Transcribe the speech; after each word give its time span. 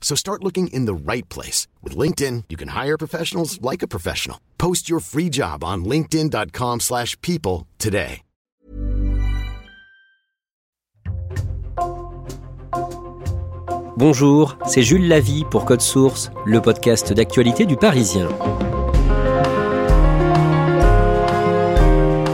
So 0.00 0.16
start 0.16 0.42
looking 0.42 0.66
in 0.72 0.86
the 0.86 0.94
right 0.94 1.28
place. 1.28 1.68
With 1.84 1.96
LinkedIn, 1.96 2.44
you 2.48 2.56
can 2.56 2.70
hire 2.70 2.98
professionals 2.98 3.62
like 3.62 3.84
a 3.84 3.88
professional. 3.88 4.38
Post 4.58 4.90
your 4.90 4.98
free 4.98 5.28
job 5.28 5.62
on 5.62 5.84
linkedin.com 5.84 6.80
slash 6.80 7.16
people 7.22 7.68
today. 7.78 8.22
Bonjour, 14.00 14.56
c'est 14.66 14.82
Jules 14.82 15.08
Lavie 15.08 15.44
pour 15.50 15.66
Code 15.66 15.82
Source, 15.82 16.30
le 16.46 16.62
podcast 16.62 17.12
d'actualité 17.12 17.66
du 17.66 17.76
Parisien. 17.76 18.30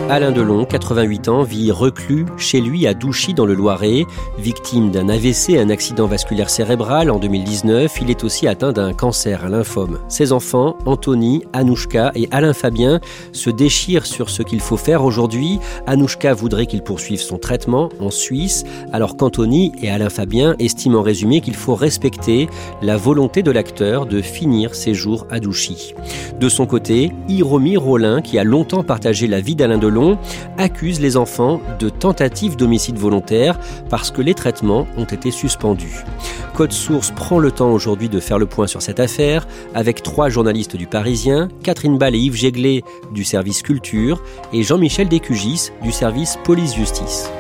Alain 0.08 0.30
Delon, 0.30 0.64
88 0.64 1.28
ans, 1.28 1.42
vit 1.42 1.72
reclus 1.72 2.26
chez 2.36 2.60
lui 2.60 2.86
à 2.86 2.94
Douchy 2.94 3.34
dans 3.34 3.44
le 3.44 3.54
Loiret. 3.54 4.04
Victime 4.38 4.92
d'un 4.92 5.08
AVC, 5.08 5.58
un 5.58 5.68
accident 5.68 6.06
vasculaire 6.06 6.48
cérébral 6.48 7.10
en 7.10 7.18
2019, 7.18 7.92
il 8.02 8.10
est 8.10 8.22
aussi 8.22 8.46
atteint 8.46 8.72
d'un 8.72 8.92
cancer, 8.92 9.44
un 9.44 9.48
lymphome. 9.48 9.98
Ses 10.06 10.30
enfants, 10.30 10.76
Anthony, 10.86 11.42
Anouchka 11.52 12.12
et 12.14 12.28
Alain 12.30 12.52
Fabien, 12.52 13.00
se 13.32 13.50
déchirent 13.50 14.06
sur 14.06 14.30
ce 14.30 14.44
qu'il 14.44 14.60
faut 14.60 14.76
faire 14.76 15.02
aujourd'hui. 15.02 15.58
Anouchka 15.88 16.34
voudrait 16.34 16.66
qu'il 16.66 16.82
poursuive 16.82 17.20
son 17.20 17.38
traitement 17.38 17.88
en 17.98 18.12
Suisse, 18.12 18.62
alors 18.92 19.16
qu'Anthony 19.16 19.72
et 19.82 19.90
Alain 19.90 20.10
Fabien 20.10 20.54
estiment 20.60 21.00
en 21.00 21.02
résumé 21.02 21.40
qu'il 21.40 21.56
faut 21.56 21.74
respecter 21.74 22.48
la 22.80 22.96
volonté 22.96 23.42
de 23.42 23.50
l'acteur 23.50 24.06
de 24.06 24.22
finir 24.22 24.76
ses 24.76 24.94
jours 24.94 25.26
à 25.30 25.40
Douchy. 25.40 25.94
De 26.38 26.48
son 26.48 26.66
côté, 26.66 27.10
Hiromi 27.28 27.76
Rollin, 27.76 28.22
qui 28.22 28.38
a 28.38 28.44
longtemps 28.44 28.84
partagé 28.84 29.26
la 29.26 29.40
vie 29.40 29.56
d'Alain 29.56 29.78
Delon, 29.78 29.95
accuse 30.58 31.00
les 31.00 31.16
enfants 31.16 31.60
de 31.78 31.88
tentative 31.88 32.56
d'homicide 32.56 32.98
volontaire 32.98 33.58
parce 33.88 34.10
que 34.10 34.22
les 34.22 34.34
traitements 34.34 34.86
ont 34.96 35.04
été 35.04 35.30
suspendus. 35.30 36.04
Code 36.54 36.72
Source 36.72 37.10
prend 37.10 37.38
le 37.38 37.50
temps 37.50 37.70
aujourd'hui 37.70 38.08
de 38.08 38.20
faire 38.20 38.38
le 38.38 38.46
point 38.46 38.66
sur 38.66 38.82
cette 38.82 39.00
affaire 39.00 39.46
avec 39.74 40.02
trois 40.02 40.28
journalistes 40.28 40.76
du 40.76 40.86
Parisien, 40.86 41.48
Catherine 41.62 41.98
Ball 41.98 42.14
et 42.14 42.18
Yves 42.18 42.36
Jéglet 42.36 42.82
du 43.12 43.24
service 43.24 43.62
Culture 43.62 44.22
et 44.52 44.62
Jean-Michel 44.62 45.08
Descugis 45.08 45.70
du 45.82 45.92
service 45.92 46.38
Police-Justice. 46.44 47.30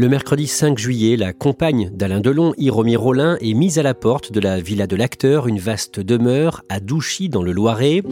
Le 0.00 0.08
mercredi 0.08 0.46
5 0.46 0.78
juillet, 0.78 1.18
la 1.18 1.34
compagne 1.34 1.90
d'Alain 1.92 2.20
Delon, 2.20 2.54
Hiromi 2.56 2.96
Rollin, 2.96 3.36
est 3.42 3.52
mise 3.52 3.78
à 3.78 3.82
la 3.82 3.92
porte 3.92 4.32
de 4.32 4.40
la 4.40 4.58
villa 4.58 4.86
de 4.86 4.96
l'acteur, 4.96 5.46
une 5.46 5.58
vaste 5.58 6.00
demeure 6.00 6.62
à 6.70 6.80
Douchy 6.80 7.28
dans 7.28 7.42
le 7.42 7.52
Loiret. 7.52 8.02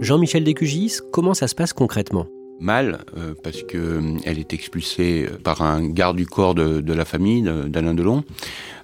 Jean-Michel 0.00 0.44
Descugis, 0.44 0.98
comment 1.10 1.34
ça 1.34 1.48
se 1.48 1.56
passe 1.56 1.72
concrètement? 1.72 2.28
Mal, 2.60 3.00
euh, 3.18 3.34
parce 3.42 3.64
que 3.64 3.76
euh, 3.76 4.18
est 4.24 4.52
expulsée 4.52 5.26
par 5.42 5.62
un 5.62 5.88
garde 5.88 6.16
du 6.16 6.26
corps 6.26 6.54
de, 6.54 6.92
la 6.92 7.04
famille 7.04 7.42
d'Alain 7.42 7.94
Delon. 7.94 8.22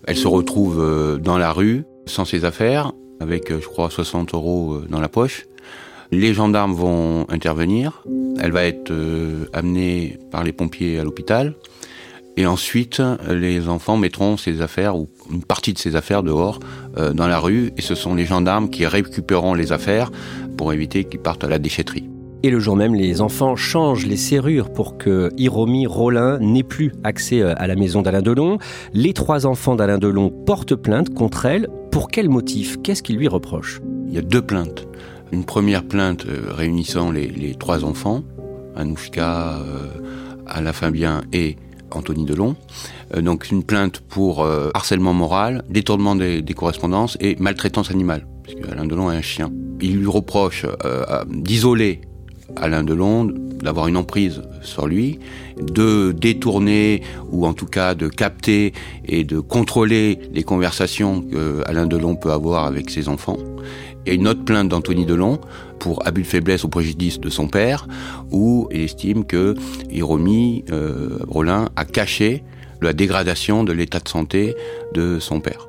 Elle 0.08 0.16
se 0.16 0.26
retrouve 0.26 0.80
euh, 0.80 1.16
dans 1.16 1.38
la 1.38 1.52
rue, 1.52 1.84
sans 2.06 2.24
ses 2.24 2.44
affaires, 2.44 2.90
avec, 3.20 3.56
je 3.56 3.68
crois, 3.68 3.88
60 3.88 4.34
euros 4.34 4.80
dans 4.90 4.98
la 4.98 5.08
poche. 5.08 5.46
Les 6.10 6.34
gendarmes 6.34 6.74
vont 6.74 7.24
intervenir. 7.28 8.02
Elle 8.40 8.50
va 8.50 8.64
être 8.64 8.92
amenée 9.52 10.18
par 10.32 10.42
les 10.42 10.52
pompiers 10.52 10.98
à 10.98 11.04
l'hôpital. 11.04 11.54
Et 12.38 12.46
ensuite, 12.46 13.02
les 13.28 13.68
enfants 13.68 13.96
mettront 13.96 14.36
ses 14.36 14.62
affaires 14.62 14.96
ou 14.96 15.08
une 15.28 15.42
partie 15.42 15.72
de 15.72 15.78
ses 15.78 15.96
affaires 15.96 16.22
dehors 16.22 16.60
euh, 16.96 17.12
dans 17.12 17.26
la 17.26 17.40
rue. 17.40 17.72
Et 17.76 17.82
ce 17.82 17.96
sont 17.96 18.14
les 18.14 18.26
gendarmes 18.26 18.70
qui 18.70 18.86
récupéreront 18.86 19.54
les 19.54 19.72
affaires 19.72 20.12
pour 20.56 20.72
éviter 20.72 21.02
qu'ils 21.02 21.18
partent 21.18 21.42
à 21.42 21.48
la 21.48 21.58
déchetterie. 21.58 22.08
Et 22.44 22.50
le 22.50 22.60
jour 22.60 22.76
même, 22.76 22.94
les 22.94 23.20
enfants 23.22 23.56
changent 23.56 24.06
les 24.06 24.16
serrures 24.16 24.72
pour 24.72 24.98
que 24.98 25.32
Hiromi 25.36 25.88
Rollin 25.88 26.38
n'ait 26.38 26.62
plus 26.62 26.92
accès 27.02 27.42
euh, 27.42 27.54
à 27.56 27.66
la 27.66 27.74
maison 27.74 28.02
d'Alain 28.02 28.22
Delon. 28.22 28.58
Les 28.94 29.14
trois 29.14 29.44
enfants 29.44 29.74
d'Alain 29.74 29.98
Delon 29.98 30.30
portent 30.30 30.76
plainte 30.76 31.12
contre 31.12 31.44
elle. 31.44 31.66
Pour 31.90 32.06
quel 32.06 32.28
motif? 32.28 32.76
Qu'est-ce 32.84 33.02
qu'ils 33.02 33.16
lui 33.16 33.26
reprochent? 33.26 33.80
Il 34.06 34.14
y 34.14 34.18
a 34.18 34.22
deux 34.22 34.42
plaintes. 34.42 34.86
Une 35.32 35.44
première 35.44 35.82
plainte 35.82 36.24
euh, 36.26 36.52
réunissant 36.52 37.10
les, 37.10 37.26
les, 37.26 37.56
trois 37.56 37.84
enfants, 37.84 38.22
Anouchka, 38.76 39.58
euh, 39.58 39.88
Alain 40.46 40.72
Fabien 40.72 41.22
et 41.32 41.56
Anthony 41.90 42.24
Delon. 42.24 42.56
Euh, 43.14 43.22
donc 43.22 43.50
une 43.50 43.62
plainte 43.62 44.00
pour 44.00 44.44
euh, 44.44 44.70
harcèlement 44.74 45.14
moral, 45.14 45.64
détournement 45.68 46.16
des, 46.16 46.42
correspondances 46.54 47.16
et 47.20 47.36
maltraitance 47.38 47.90
animale, 47.90 48.26
puisque 48.42 48.66
Alain 48.70 48.84
Delon 48.84 49.10
est 49.10 49.16
un 49.16 49.22
chien. 49.22 49.50
Il 49.80 49.98
lui 49.98 50.06
reproche 50.06 50.66
euh, 50.84 51.24
d'isoler 51.28 52.00
Alain 52.56 52.82
Delon, 52.82 53.32
d'avoir 53.62 53.88
une 53.88 53.96
emprise 53.96 54.42
sur 54.62 54.86
lui, 54.86 55.18
de 55.60 56.12
détourner 56.12 57.02
ou 57.30 57.46
en 57.46 57.52
tout 57.52 57.66
cas 57.66 57.94
de 57.94 58.08
capter 58.08 58.72
et 59.04 59.24
de 59.24 59.40
contrôler 59.40 60.18
les 60.32 60.42
conversations 60.42 61.22
que 61.22 61.62
Alain 61.66 61.86
Delon 61.86 62.16
peut 62.16 62.32
avoir 62.32 62.64
avec 62.64 62.90
ses 62.90 63.08
enfants. 63.08 63.38
Il 64.08 64.12
y 64.12 64.16
a 64.16 64.20
une 64.20 64.28
autre 64.28 64.42
plainte 64.42 64.70
d'Anthony 64.70 65.04
Delon 65.04 65.38
pour 65.78 66.06
abus 66.06 66.22
de 66.22 66.26
faiblesse 66.26 66.64
au 66.64 66.68
préjudice 66.68 67.20
de 67.20 67.28
son 67.28 67.46
père, 67.46 67.86
où 68.30 68.66
il 68.72 68.80
estime 68.80 69.26
que 69.26 69.54
Hiromi 69.90 70.64
euh, 70.72 71.18
a 71.76 71.84
caché 71.84 72.42
la 72.80 72.94
dégradation 72.94 73.64
de 73.64 73.72
l'état 73.74 74.00
de 74.00 74.08
santé 74.08 74.56
de 74.94 75.18
son 75.18 75.40
père. 75.40 75.67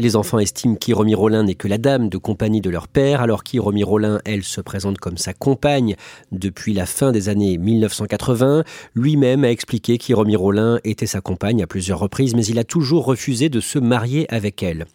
Les 0.00 0.14
enfants 0.14 0.38
estiment 0.38 0.76
qu'Hiromi 0.76 1.16
Rollin 1.16 1.42
n'est 1.42 1.56
que 1.56 1.66
la 1.66 1.76
dame 1.76 2.08
de 2.08 2.18
compagnie 2.18 2.60
de 2.60 2.70
leur 2.70 2.86
père, 2.86 3.20
alors 3.20 3.42
qu'Hiromi 3.42 3.82
Rollin, 3.82 4.20
elle, 4.24 4.44
se 4.44 4.60
présente 4.60 4.98
comme 4.98 5.16
sa 5.16 5.32
compagne 5.32 5.96
depuis 6.30 6.72
la 6.72 6.86
fin 6.86 7.10
des 7.10 7.28
années 7.28 7.58
1980. 7.58 8.62
Lui-même 8.94 9.42
a 9.42 9.50
expliqué 9.50 9.98
qu'Hiromi 9.98 10.36
Rollin 10.36 10.78
était 10.84 11.06
sa 11.06 11.20
compagne 11.20 11.64
à 11.64 11.66
plusieurs 11.66 11.98
reprises, 11.98 12.36
mais 12.36 12.44
il 12.44 12.60
a 12.60 12.64
toujours 12.64 13.06
refusé 13.06 13.48
de 13.48 13.58
se 13.58 13.80
marier 13.80 14.32
avec 14.32 14.62
elle. 14.62 14.86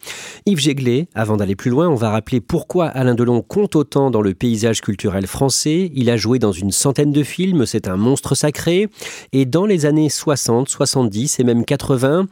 Yves 0.45 0.59
Jéglet, 0.59 1.09
avant 1.15 1.35
d'aller 1.35 1.57
plus 1.57 1.69
loin, 1.69 1.89
on 1.89 1.95
va 1.95 2.09
rappeler 2.09 2.39
pourquoi 2.39 2.87
Alain 2.87 3.13
Delon 3.13 3.41
compte 3.41 3.75
autant 3.75 4.09
dans 4.09 4.21
le 4.21 4.33
paysage 4.33 4.79
culturel 4.79 5.27
français. 5.27 5.91
Il 5.93 6.09
a 6.09 6.15
joué 6.15 6.39
dans 6.39 6.53
une 6.53 6.71
centaine 6.71 7.11
de 7.11 7.23
films, 7.23 7.65
c'est 7.65 7.89
un 7.89 7.97
monstre 7.97 8.35
sacré. 8.35 8.87
Et 9.33 9.43
dans 9.43 9.65
les 9.65 9.85
années 9.85 10.07
60, 10.07 10.69
70 10.69 11.41
et 11.41 11.43
même 11.43 11.65
80, 11.65 12.27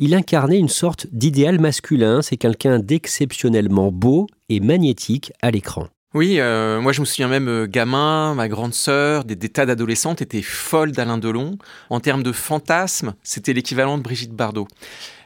il 0.00 0.12
incarnait 0.12 0.58
une 0.58 0.68
sorte 0.68 1.06
d'idéal 1.12 1.60
masculin 1.60 2.15
c'est 2.22 2.36
quelqu'un 2.36 2.78
d'exceptionnellement 2.78 3.90
beau 3.92 4.26
et 4.48 4.60
magnétique 4.60 5.32
à 5.42 5.50
l'écran. 5.50 5.88
Oui, 6.14 6.40
euh, 6.40 6.80
moi 6.80 6.92
je 6.92 7.00
me 7.00 7.04
souviens 7.04 7.28
même 7.28 7.48
euh, 7.48 7.66
gamin, 7.66 8.34
ma 8.34 8.48
grande 8.48 8.72
sœur, 8.72 9.24
des, 9.24 9.36
tas 9.36 9.66
d'adolescentes 9.66 10.22
étaient 10.22 10.40
folles 10.40 10.92
d'Alain 10.92 11.18
Delon. 11.18 11.58
En 11.90 12.00
termes 12.00 12.22
de 12.22 12.32
fantasme, 12.32 13.14
c'était 13.22 13.52
l'équivalent 13.52 13.98
de 13.98 14.02
Brigitte 14.02 14.32
Bardot. 14.32 14.66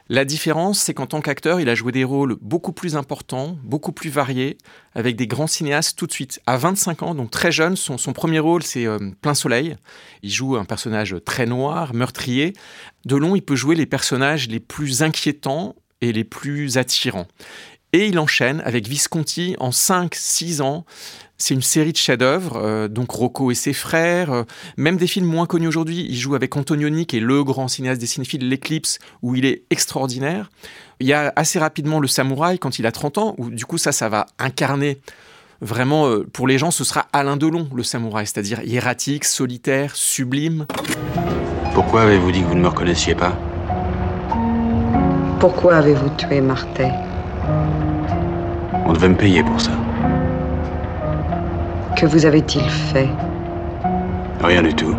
La 0.09 0.25
différence, 0.25 0.79
c'est 0.79 0.93
qu'en 0.93 1.05
tant 1.05 1.21
qu'acteur, 1.21 1.61
il 1.61 1.69
a 1.69 1.75
joué 1.75 1.93
des 1.93 2.03
rôles 2.03 2.35
beaucoup 2.41 2.73
plus 2.73 2.97
importants, 2.97 3.57
beaucoup 3.63 3.93
plus 3.93 4.09
variés, 4.09 4.57
avec 4.93 5.15
des 5.15 5.27
grands 5.27 5.47
cinéastes 5.47 5.97
tout 5.97 6.07
de 6.07 6.11
suite. 6.11 6.41
À 6.45 6.57
25 6.57 7.03
ans, 7.03 7.15
donc 7.15 7.31
très 7.31 7.53
jeune, 7.53 7.77
son, 7.77 7.95
premier 8.11 8.39
rôle, 8.39 8.61
c'est 8.61 8.85
euh, 8.85 8.99
Plein 9.21 9.33
Soleil. 9.33 9.77
Il 10.23 10.29
joue 10.29 10.57
un 10.57 10.65
personnage 10.65 11.15
très 11.23 11.45
noir, 11.45 11.93
meurtrier. 11.93 12.51
Delon, 13.05 13.37
il 13.37 13.41
peut 13.41 13.55
jouer 13.55 13.75
les 13.75 13.85
personnages 13.85 14.49
les 14.49 14.59
plus 14.59 15.01
inquiétants 15.01 15.75
et 16.01 16.11
les 16.11 16.23
plus 16.23 16.77
attirants. 16.77 17.27
Et 17.93 18.07
il 18.07 18.19
enchaîne 18.19 18.61
avec 18.65 18.87
Visconti 18.87 19.55
en 19.59 19.69
5-6 19.69 20.61
ans. 20.61 20.85
C'est 21.37 21.53
une 21.53 21.61
série 21.61 21.91
de 21.91 21.97
chefs-d'œuvre, 21.97 22.57
euh, 22.57 22.87
donc 22.87 23.11
Rocco 23.11 23.51
et 23.51 23.55
ses 23.55 23.73
frères, 23.73 24.31
euh, 24.31 24.43
même 24.77 24.97
des 24.97 25.07
films 25.07 25.25
moins 25.25 25.47
connus 25.47 25.67
aujourd'hui. 25.67 26.05
Il 26.07 26.15
joue 26.15 26.35
avec 26.35 26.55
Antonioni, 26.55 27.05
qui 27.05 27.17
est 27.17 27.21
le 27.21 27.43
grand 27.43 27.67
cinéaste 27.67 27.99
des 27.99 28.07
cinéphiles, 28.07 28.47
L'Eclipse, 28.47 28.99
où 29.21 29.35
il 29.35 29.45
est 29.45 29.63
extraordinaire. 29.71 30.51
Il 30.99 31.07
y 31.07 31.13
a 31.13 31.33
assez 31.35 31.57
rapidement 31.57 31.99
Le 31.99 32.07
Samouraï, 32.07 32.59
quand 32.59 32.77
il 32.79 32.85
a 32.85 32.91
30 32.91 33.17
ans, 33.17 33.35
où 33.39 33.49
du 33.49 33.65
coup 33.65 33.79
ça, 33.79 33.91
ça 33.91 34.07
va 34.07 34.27
incarner 34.37 35.01
vraiment, 35.61 36.07
euh, 36.07 36.27
pour 36.31 36.47
les 36.47 36.57
gens, 36.57 36.71
ce 36.71 36.83
sera 36.83 37.07
Alain 37.13 37.37
Delon, 37.37 37.69
le 37.73 37.83
samouraï, 37.83 38.25
c'est-à-dire 38.25 38.61
hiératique, 38.63 39.25
solitaire, 39.25 39.95
sublime. 39.95 40.65
Pourquoi 41.73 42.03
avez-vous 42.03 42.31
dit 42.31 42.41
que 42.41 42.47
vous 42.47 42.55
ne 42.55 42.61
me 42.61 42.67
reconnaissiez 42.67 43.15
pas? 43.15 43.37
Pourquoi 45.41 45.77
avez-vous 45.77 46.09
tué 46.17 46.39
Martin 46.39 46.91
On 48.85 48.93
devait 48.93 49.09
me 49.09 49.15
payer 49.15 49.41
pour 49.41 49.59
ça. 49.59 49.71
Que 51.97 52.05
vous 52.05 52.27
avait-il 52.27 52.69
fait? 52.69 53.09
Rien 54.43 54.61
du 54.61 54.71
tout. 54.75 54.95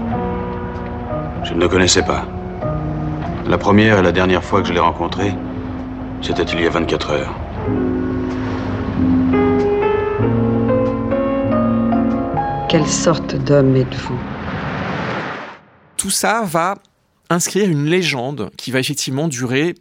Je 1.45 1.55
ne 1.55 1.61
le 1.61 1.69
connaissais 1.69 2.03
pas. 2.03 2.25
La 3.47 3.57
première 3.57 4.01
et 4.01 4.03
la 4.03 4.11
dernière 4.11 4.43
fois 4.43 4.63
que 4.63 4.67
je 4.67 4.73
l'ai 4.73 4.81
rencontré, 4.81 5.33
c'était 6.21 6.43
il 6.43 6.61
y 6.61 6.67
a 6.67 6.71
24 6.71 7.11
heures. 7.13 7.35
Quelle 12.69 12.89
sorte 12.89 13.37
d'homme 13.37 13.77
êtes-vous? 13.77 14.19
Tout 15.97 16.11
ça 16.11 16.43
va 16.45 16.75
inscrire 17.31 17.71
une 17.71 17.85
légende 17.85 18.51
qui 18.57 18.73
va 18.73 18.81
effectivement 18.81 19.29
durer 19.29 19.77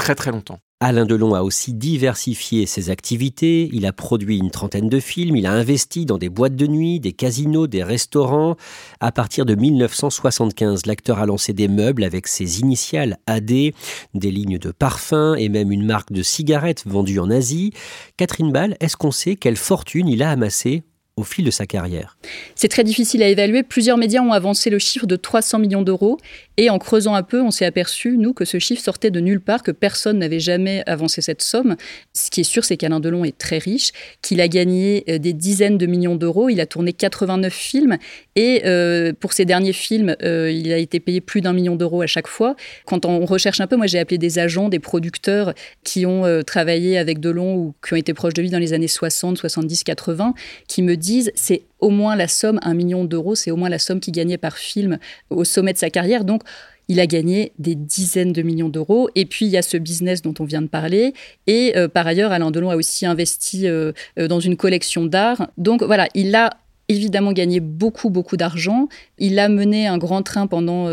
très 0.00 0.14
très 0.14 0.32
longtemps. 0.32 0.58
Alain 0.82 1.04
Delon 1.04 1.34
a 1.34 1.42
aussi 1.42 1.74
diversifié 1.74 2.64
ses 2.64 2.88
activités, 2.88 3.68
il 3.74 3.84
a 3.84 3.92
produit 3.92 4.38
une 4.38 4.50
trentaine 4.50 4.88
de 4.88 4.98
films, 4.98 5.36
il 5.36 5.44
a 5.44 5.52
investi 5.52 6.06
dans 6.06 6.16
des 6.16 6.30
boîtes 6.30 6.56
de 6.56 6.66
nuit, 6.66 7.00
des 7.00 7.12
casinos, 7.12 7.66
des 7.66 7.82
restaurants. 7.82 8.56
À 8.98 9.12
partir 9.12 9.44
de 9.44 9.54
1975, 9.54 10.86
l'acteur 10.86 11.18
a 11.18 11.26
lancé 11.26 11.52
des 11.52 11.68
meubles 11.68 12.02
avec 12.02 12.28
ses 12.28 12.60
initiales 12.60 13.18
AD, 13.26 13.50
des 13.50 13.74
lignes 14.14 14.58
de 14.58 14.70
parfums 14.70 15.34
et 15.36 15.50
même 15.50 15.70
une 15.70 15.84
marque 15.84 16.12
de 16.12 16.22
cigarettes 16.22 16.84
vendue 16.86 17.18
en 17.18 17.28
Asie. 17.30 17.74
Catherine 18.16 18.50
Ball, 18.50 18.78
est-ce 18.80 18.96
qu'on 18.96 19.10
sait 19.10 19.36
quelle 19.36 19.58
fortune 19.58 20.08
il 20.08 20.22
a 20.22 20.30
amassé 20.30 20.82
au 21.16 21.22
fil 21.22 21.44
de 21.44 21.50
sa 21.50 21.66
carrière 21.66 22.16
C'est 22.54 22.68
très 22.68 22.84
difficile 22.84 23.22
à 23.22 23.28
évaluer. 23.28 23.62
Plusieurs 23.62 23.98
médias 23.98 24.22
ont 24.22 24.32
avancé 24.32 24.70
le 24.70 24.78
chiffre 24.78 25.06
de 25.06 25.16
300 25.16 25.58
millions 25.58 25.82
d'euros. 25.82 26.18
Et 26.56 26.68
en 26.68 26.78
creusant 26.78 27.14
un 27.14 27.22
peu, 27.22 27.40
on 27.40 27.50
s'est 27.50 27.64
aperçu, 27.64 28.18
nous, 28.18 28.34
que 28.34 28.44
ce 28.44 28.58
chiffre 28.58 28.82
sortait 28.82 29.10
de 29.10 29.18
nulle 29.20 29.40
part, 29.40 29.62
que 29.62 29.70
personne 29.70 30.18
n'avait 30.18 30.40
jamais 30.40 30.82
avancé 30.86 31.22
cette 31.22 31.40
somme. 31.40 31.76
Ce 32.12 32.30
qui 32.30 32.42
est 32.42 32.44
sûr, 32.44 32.66
c'est 32.66 32.76
qu'Alain 32.76 33.00
Delon 33.00 33.24
est 33.24 33.38
très 33.38 33.56
riche, 33.56 33.92
qu'il 34.20 34.42
a 34.42 34.48
gagné 34.48 35.04
euh, 35.08 35.16
des 35.16 35.32
dizaines 35.32 35.78
de 35.78 35.86
millions 35.86 36.16
d'euros. 36.16 36.50
Il 36.50 36.60
a 36.60 36.66
tourné 36.66 36.92
89 36.92 37.50
films. 37.50 37.96
Et 38.36 38.62
euh, 38.66 39.14
pour 39.18 39.32
ses 39.32 39.46
derniers 39.46 39.72
films, 39.72 40.14
euh, 40.22 40.50
il 40.50 40.70
a 40.70 40.76
été 40.76 41.00
payé 41.00 41.22
plus 41.22 41.40
d'un 41.40 41.54
million 41.54 41.76
d'euros 41.76 42.02
à 42.02 42.06
chaque 42.06 42.28
fois. 42.28 42.56
Quand 42.84 43.06
on 43.06 43.24
recherche 43.24 43.60
un 43.62 43.66
peu, 43.66 43.76
moi 43.76 43.86
j'ai 43.86 43.98
appelé 43.98 44.18
des 44.18 44.38
agents, 44.38 44.68
des 44.68 44.80
producteurs 44.80 45.54
qui 45.82 46.04
ont 46.04 46.42
travaillé 46.46 46.98
avec 46.98 47.20
Delon 47.20 47.54
ou 47.56 47.74
qui 47.84 47.94
ont 47.94 47.96
été 47.96 48.12
proches 48.12 48.34
de 48.34 48.42
lui 48.42 48.50
dans 48.50 48.58
les 48.58 48.72
années 48.72 48.88
60, 48.88 49.38
70, 49.38 49.84
80, 49.84 50.34
qui 50.68 50.82
me 50.82 50.96
disent 51.00 51.32
c'est 51.34 51.62
au 51.80 51.90
moins 51.90 52.14
la 52.14 52.28
somme, 52.28 52.60
un 52.62 52.74
million 52.74 53.04
d'euros, 53.04 53.34
c'est 53.34 53.50
au 53.50 53.56
moins 53.56 53.68
la 53.68 53.78
somme 53.78 53.98
qu'il 53.98 54.12
gagnait 54.12 54.38
par 54.38 54.56
film 54.56 54.98
au 55.30 55.44
sommet 55.44 55.72
de 55.72 55.78
sa 55.78 55.90
carrière. 55.90 56.24
Donc, 56.24 56.42
il 56.90 56.98
a 56.98 57.06
gagné 57.06 57.52
des 57.60 57.76
dizaines 57.76 58.32
de 58.32 58.42
millions 58.42 58.68
d'euros. 58.68 59.08
Et 59.14 59.24
puis, 59.24 59.46
il 59.46 59.52
y 59.52 59.56
a 59.56 59.62
ce 59.62 59.76
business 59.76 60.22
dont 60.22 60.34
on 60.40 60.44
vient 60.44 60.60
de 60.60 60.66
parler. 60.66 61.14
Et 61.46 61.72
euh, 61.76 61.86
par 61.86 62.04
ailleurs, 62.04 62.32
Alain 62.32 62.50
Delon 62.50 62.70
a 62.70 62.74
aussi 62.74 63.06
investi 63.06 63.68
euh, 63.68 63.92
euh, 64.18 64.26
dans 64.26 64.40
une 64.40 64.56
collection 64.56 65.06
d'art. 65.06 65.50
Donc, 65.56 65.84
voilà, 65.84 66.08
il 66.14 66.34
a 66.34 66.50
évidemment 66.90 67.32
gagné 67.32 67.60
beaucoup, 67.60 68.10
beaucoup 68.10 68.36
d'argent. 68.36 68.88
Il 69.18 69.38
a 69.38 69.48
mené 69.48 69.86
un 69.86 69.96
grand 69.96 70.22
train 70.22 70.46
pendant 70.46 70.86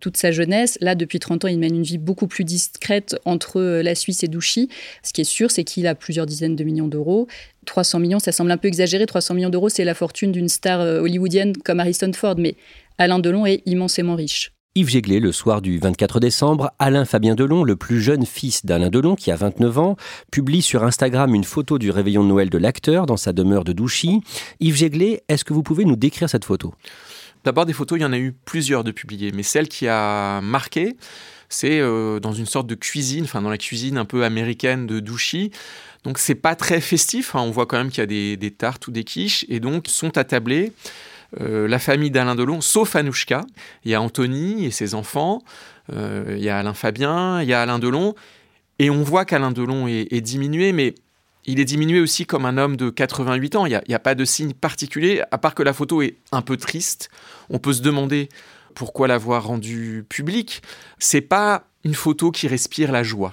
toute 0.00 0.16
sa 0.16 0.30
jeunesse. 0.30 0.78
Là, 0.80 0.94
depuis 0.94 1.18
30 1.18 1.44
ans, 1.44 1.48
il 1.48 1.58
mène 1.58 1.74
une 1.74 1.82
vie 1.82 1.98
beaucoup 1.98 2.26
plus 2.26 2.44
discrète 2.44 3.16
entre 3.24 3.60
la 3.60 3.94
Suisse 3.94 4.22
et 4.22 4.28
Douchy. 4.28 4.68
Ce 5.02 5.12
qui 5.12 5.20
est 5.20 5.24
sûr, 5.24 5.50
c'est 5.50 5.64
qu'il 5.64 5.86
a 5.86 5.94
plusieurs 5.94 6.26
dizaines 6.26 6.56
de 6.56 6.64
millions 6.64 6.88
d'euros. 6.88 7.26
300 7.64 7.98
millions, 7.98 8.18
ça 8.18 8.32
semble 8.32 8.50
un 8.50 8.56
peu 8.56 8.68
exagéré. 8.68 9.06
300 9.06 9.34
millions 9.34 9.50
d'euros, 9.50 9.68
c'est 9.68 9.84
la 9.84 9.94
fortune 9.94 10.32
d'une 10.32 10.48
star 10.48 10.80
euh, 10.80 11.00
hollywoodienne 11.00 11.56
comme 11.56 11.80
Harrison 11.80 12.12
Ford, 12.12 12.36
mais 12.38 12.54
Alain 12.98 13.18
Delon 13.18 13.46
est 13.46 13.62
immensément 13.66 14.14
riche. 14.14 14.53
Yves 14.76 14.88
Jéglé, 14.88 15.20
le 15.20 15.30
soir 15.30 15.62
du 15.62 15.78
24 15.78 16.18
décembre, 16.18 16.72
Alain 16.80 17.04
Fabien 17.04 17.36
Delon, 17.36 17.62
le 17.62 17.76
plus 17.76 18.00
jeune 18.00 18.26
fils 18.26 18.66
d'Alain 18.66 18.90
Delon, 18.90 19.14
qui 19.14 19.30
a 19.30 19.36
29 19.36 19.78
ans, 19.78 19.96
publie 20.32 20.62
sur 20.62 20.82
Instagram 20.82 21.32
une 21.32 21.44
photo 21.44 21.78
du 21.78 21.92
réveillon 21.92 22.24
de 22.24 22.28
Noël 22.28 22.50
de 22.50 22.58
l'acteur 22.58 23.06
dans 23.06 23.16
sa 23.16 23.32
demeure 23.32 23.62
de 23.62 23.72
Douchy. 23.72 24.20
Yves 24.58 24.74
Jéglé, 24.74 25.22
est-ce 25.28 25.44
que 25.44 25.52
vous 25.52 25.62
pouvez 25.62 25.84
nous 25.84 25.94
décrire 25.94 26.28
cette 26.28 26.44
photo? 26.44 26.74
D'abord, 27.44 27.66
des 27.66 27.72
photos, 27.72 28.00
il 28.00 28.02
y 28.02 28.04
en 28.04 28.12
a 28.12 28.18
eu 28.18 28.32
plusieurs 28.32 28.82
de 28.82 28.90
publiées, 28.90 29.30
mais 29.30 29.44
celle 29.44 29.68
qui 29.68 29.86
a 29.86 30.40
marqué, 30.40 30.96
c'est 31.48 31.78
euh, 31.78 32.18
dans 32.18 32.32
une 32.32 32.46
sorte 32.46 32.66
de 32.66 32.74
cuisine, 32.74 33.22
enfin 33.24 33.42
dans 33.42 33.50
la 33.50 33.58
cuisine 33.58 33.96
un 33.96 34.04
peu 34.04 34.24
américaine 34.24 34.88
de 34.88 34.98
Douchy. 34.98 35.52
Donc 36.02 36.18
c'est 36.18 36.34
pas 36.34 36.56
très 36.56 36.80
festif, 36.80 37.36
hein. 37.36 37.42
on 37.42 37.52
voit 37.52 37.66
quand 37.66 37.78
même 37.78 37.90
qu'il 37.90 38.00
y 38.00 38.32
a 38.32 38.36
des, 38.36 38.50
tartes 38.50 38.88
ou 38.88 38.90
des 38.90 39.04
quiches, 39.04 39.46
et 39.48 39.60
donc 39.60 39.86
sont 39.86 40.18
attablés 40.18 40.72
euh, 41.40 41.66
la 41.68 41.78
famille 41.78 42.10
d'Alain 42.10 42.34
Delon, 42.34 42.60
sauf 42.60 42.96
Anouchka. 42.96 43.42
Il 43.84 43.90
y 43.90 43.94
a 43.94 44.00
Anthony 44.00 44.64
et 44.64 44.70
ses 44.70 44.94
enfants, 44.94 45.42
euh, 45.92 46.34
il 46.36 46.42
y 46.42 46.48
a 46.48 46.58
Alain 46.58 46.74
Fabien, 46.74 47.42
il 47.42 47.48
y 47.48 47.52
a 47.52 47.62
Alain 47.62 47.78
Delon, 47.78 48.14
et 48.78 48.90
on 48.90 49.02
voit 49.02 49.24
qu'Alain 49.24 49.50
Delon 49.50 49.86
est, 49.88 50.20
diminué, 50.20 50.72
mais 50.72 50.94
il 51.44 51.60
est 51.60 51.64
diminué 51.64 52.00
aussi 52.00 52.26
comme 52.26 52.46
un 52.46 52.58
homme 52.58 52.76
de 52.76 52.90
88 52.90 53.56
ans. 53.56 53.66
Il 53.66 53.70
n'y 53.70 53.94
a, 53.94 53.96
a, 53.96 53.98
pas 53.98 54.14
de 54.14 54.24
signe 54.24 54.52
particulier, 54.52 55.22
à 55.30 55.38
part 55.38 55.54
que 55.54 55.62
la 55.62 55.72
photo 55.72 56.02
est 56.02 56.16
un 56.32 56.42
peu 56.42 56.56
triste. 56.56 57.10
On 57.50 57.58
peut 57.58 57.72
se 57.72 57.82
demander 57.82 58.28
pourquoi 58.74 59.06
l'avoir 59.08 59.44
rendue 59.46 60.04
publique. 60.08 60.62
C'est 60.98 61.20
pas 61.20 61.64
une 61.84 61.94
photo 61.94 62.30
qui 62.30 62.48
respire 62.48 62.90
la 62.90 63.02
joie. 63.02 63.32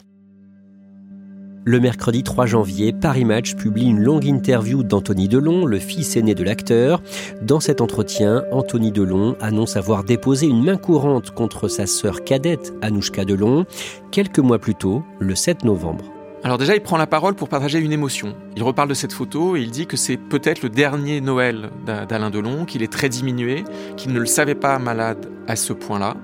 Le 1.63 1.79
mercredi 1.79 2.23
3 2.23 2.47
janvier, 2.47 2.91
Paris 2.91 3.23
Match 3.23 3.53
publie 3.53 3.85
une 3.85 4.01
longue 4.01 4.25
interview 4.25 4.81
d'Anthony 4.81 5.27
Delon, 5.27 5.67
le 5.67 5.77
fils 5.77 6.17
aîné 6.17 6.33
de 6.33 6.43
l'acteur. 6.43 7.03
Dans 7.43 7.59
cet 7.59 7.81
entretien, 7.81 8.43
Anthony 8.51 8.91
Delon 8.91 9.35
annonce 9.39 9.77
avoir 9.77 10.03
déposé 10.03 10.47
une 10.47 10.63
main 10.63 10.77
courante 10.77 11.29
contre 11.29 11.67
sa 11.67 11.85
sœur 11.85 12.23
cadette, 12.23 12.73
Anouchka 12.81 13.25
Delon, 13.25 13.67
quelques 14.09 14.39
mois 14.39 14.57
plus 14.57 14.73
tôt, 14.73 15.03
le 15.19 15.35
7 15.35 15.63
novembre. 15.63 16.05
Alors 16.43 16.57
déjà, 16.57 16.73
il 16.73 16.81
prend 16.81 16.97
la 16.97 17.05
parole 17.05 17.35
pour 17.35 17.47
partager 17.47 17.77
une 17.77 17.91
émotion. 17.91 18.35
Il 18.55 18.63
reparle 18.63 18.89
de 18.89 18.95
cette 18.95 19.13
photo 19.13 19.55
et 19.55 19.61
il 19.61 19.69
dit 19.69 19.85
que 19.85 19.97
c'est 19.97 20.17
peut-être 20.17 20.63
le 20.63 20.69
dernier 20.69 21.21
Noël 21.21 21.69
d'Alain 21.85 22.31
Delon, 22.31 22.65
qu'il 22.65 22.81
est 22.81 22.91
très 22.91 23.07
diminué, 23.07 23.65
qu'il 23.97 24.13
ne 24.13 24.19
le 24.19 24.25
savait 24.25 24.55
pas 24.55 24.79
malade 24.79 25.27
à 25.47 25.55
ce 25.55 25.73
point-là. 25.73 26.15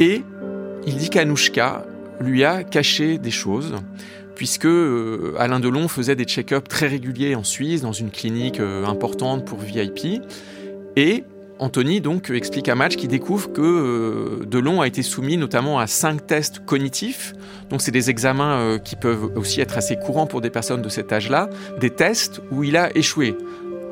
Et 0.00 0.22
il 0.88 0.96
dit 0.96 1.08
qu'Anouchka 1.08 1.86
lui 2.18 2.42
a 2.42 2.64
caché 2.64 3.18
des 3.18 3.30
choses 3.30 3.76
puisque 4.34 4.66
euh, 4.66 5.34
Alain 5.38 5.60
Delon 5.60 5.88
faisait 5.88 6.16
des 6.16 6.24
check-ups 6.24 6.68
très 6.68 6.86
réguliers 6.86 7.34
en 7.34 7.44
Suisse, 7.44 7.82
dans 7.82 7.92
une 7.92 8.10
clinique 8.10 8.60
euh, 8.60 8.84
importante 8.86 9.44
pour 9.44 9.58
VIP. 9.58 10.22
Et 10.96 11.24
Anthony 11.58 12.00
donc 12.00 12.30
explique 12.30 12.68
à 12.68 12.74
Match 12.74 12.96
qu'il 12.96 13.08
découvre 13.08 13.52
que 13.52 13.62
euh, 13.62 14.44
Delon 14.44 14.80
a 14.80 14.86
été 14.86 15.02
soumis 15.02 15.36
notamment 15.36 15.78
à 15.78 15.86
cinq 15.86 16.26
tests 16.26 16.64
cognitifs. 16.64 17.34
Donc 17.70 17.80
c'est 17.80 17.92
des 17.92 18.10
examens 18.10 18.78
qui 18.78 18.96
peuvent 18.96 19.30
aussi 19.36 19.60
être 19.60 19.76
assez 19.76 19.96
courants 19.96 20.26
pour 20.26 20.40
des 20.40 20.50
personnes 20.50 20.82
de 20.82 20.88
cet 20.88 21.12
âge-là, 21.12 21.48
des 21.80 21.90
tests 21.90 22.40
où 22.50 22.64
il 22.64 22.76
a 22.76 22.96
échoué. 22.96 23.36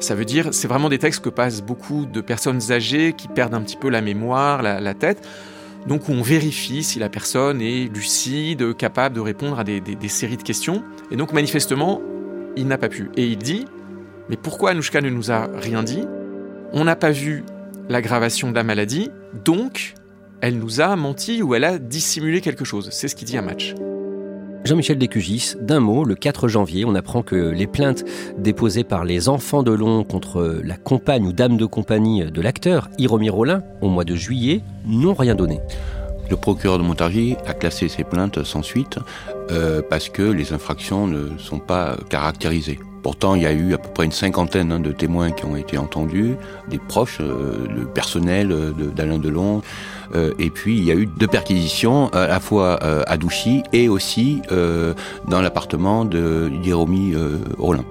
Ça 0.01 0.17
veut 0.17 0.25
dire, 0.25 0.49
c'est 0.53 0.67
vraiment 0.67 0.89
des 0.89 0.99
textes 0.99 1.23
que 1.23 1.29
passent 1.29 1.63
beaucoup 1.63 2.07
de 2.07 2.21
personnes 2.21 2.73
âgées 2.73 3.15
qui 3.17 3.29
perdent 3.29 3.55
un 3.55 3.63
petit 3.63 3.77
peu 3.77 3.89
la 3.89 4.01
mémoire, 4.01 4.61
la 4.63 4.95
tête 4.95 5.23
donc 5.87 6.09
on 6.09 6.23
vérifie 6.23 6.83
si 6.83 6.99
la 6.99 7.09
personne 7.09 7.61
est 7.61 7.95
lucide, 7.95 8.77
capable 8.77 9.17
de 9.17 9.21
répondre 9.21 9.59
à 9.59 9.65
des, 9.65 10.09
séries 10.09 10.37
de 10.37 10.43
questions. 10.43 10.83
Et 11.11 11.17
donc 11.17 11.33
manifestement, 11.33 12.01
il 12.57 12.67
n'a 12.67 12.79
pas 12.79 12.89
pu. 12.89 13.11
Et 13.17 13.27
il 13.27 13.39
dit, 13.39 13.65
mais 14.29 14.37
pourquoi 14.37 14.71
Anouchka 14.71 15.01
ne 15.01 15.11
nous 15.11 15.31
a 15.31 15.49
rien 15.55 15.83
dit? 15.83 16.05
On 16.73 16.85
n'a 16.85 16.97
pas 16.97 17.11
vu 17.11 17.45
l'aggravation 17.89 18.51
de 18.51 18.55
la 18.55 18.65
maladie, 18.65 19.11
donc 19.45 19.95
elle 20.41 20.59
nous 20.59 20.81
a 20.81 20.95
menti 20.97 21.43
ou 21.43 21.55
elle 21.55 21.65
a 21.65 21.79
dissimulé 21.79 22.41
quelque 22.41 22.65
chose. 22.65 22.89
C'est 22.93 23.09
ce 23.09 23.15
qu'il 23.15 23.27
dit 23.27 23.37
à 23.37 23.43
Match. 23.43 23.75
Jean-Michel 24.65 24.97
Descugis, 24.97 25.55
d'un 25.61 25.81
mot, 25.81 26.05
le 26.05 26.15
4 26.15 26.47
janvier, 26.47 26.85
on 26.85 26.95
apprend 26.95 27.23
que 27.23 27.35
les 27.35 27.67
plaintes 27.67 28.05
déposées 28.39 28.85
par 28.85 29.05
les 29.05 29.29
enfants 29.29 29.65
de 29.65 29.73
Long 29.73 30.05
contre 30.05 30.61
la 30.63 30.77
compagne 30.77 31.27
ou 31.27 31.33
dame 31.33 31.57
de 31.57 31.67
compagnie 31.67 32.31
de 32.31 32.41
l'acteur, 32.41 32.89
Hiromi 32.97 33.29
Rollin, 33.29 33.63
au 33.81 33.89
mois 33.89 34.05
de 34.05 34.15
juillet, 34.15 34.61
n'ont 34.87 35.15
rien 35.15 35.35
donné. 35.35 35.61
Le 36.31 36.37
procureur 36.37 36.79
de 36.79 36.85
Montargis 36.85 37.37
a 37.47 37.55
classé 37.55 37.89
ces 37.89 38.05
plaintes 38.05 38.45
sans 38.45 38.63
suite 38.63 38.99
euh, 39.51 39.83
parce 39.91 40.09
que 40.09 40.23
les 40.23 40.53
infractions 40.53 41.09
ne 41.09 41.37
sont 41.39 41.59
pas 41.59 41.97
caractérisées. 42.09 42.79
Pourtant, 43.03 43.35
il 43.35 43.43
y 43.43 43.47
a 43.47 43.53
eu 43.53 43.75
à 43.75 43.79
peu 43.79 43.89
près 43.89 44.05
une 44.05 44.13
cinquantaine 44.13 44.71
hein, 44.71 44.79
de 44.79 44.93
témoins 44.93 45.33
qui 45.33 45.45
ont 45.45 45.57
été 45.57 45.77
entendus, 45.77 46.37
des 46.69 46.79
proches, 46.79 47.19
euh, 47.21 47.67
le 47.69 47.85
personnel 47.87 48.53
euh, 48.53 48.71
d'Alain 48.95 49.19
Delon. 49.19 49.63
Euh, 50.15 50.33
et 50.39 50.51
puis, 50.51 50.79
il 50.79 50.85
y 50.85 50.93
a 50.93 50.95
eu 50.95 51.07
deux 51.07 51.27
perquisitions, 51.27 52.09
à 52.09 52.29
la 52.29 52.39
fois 52.39 52.79
à 52.83 53.17
Douchy 53.17 53.63
et 53.73 53.89
aussi 53.89 54.43
dans 55.29 55.41
l'appartement 55.41 56.05
de 56.05 56.51
Jérôme 56.63 57.43
Rollin. 57.59 57.85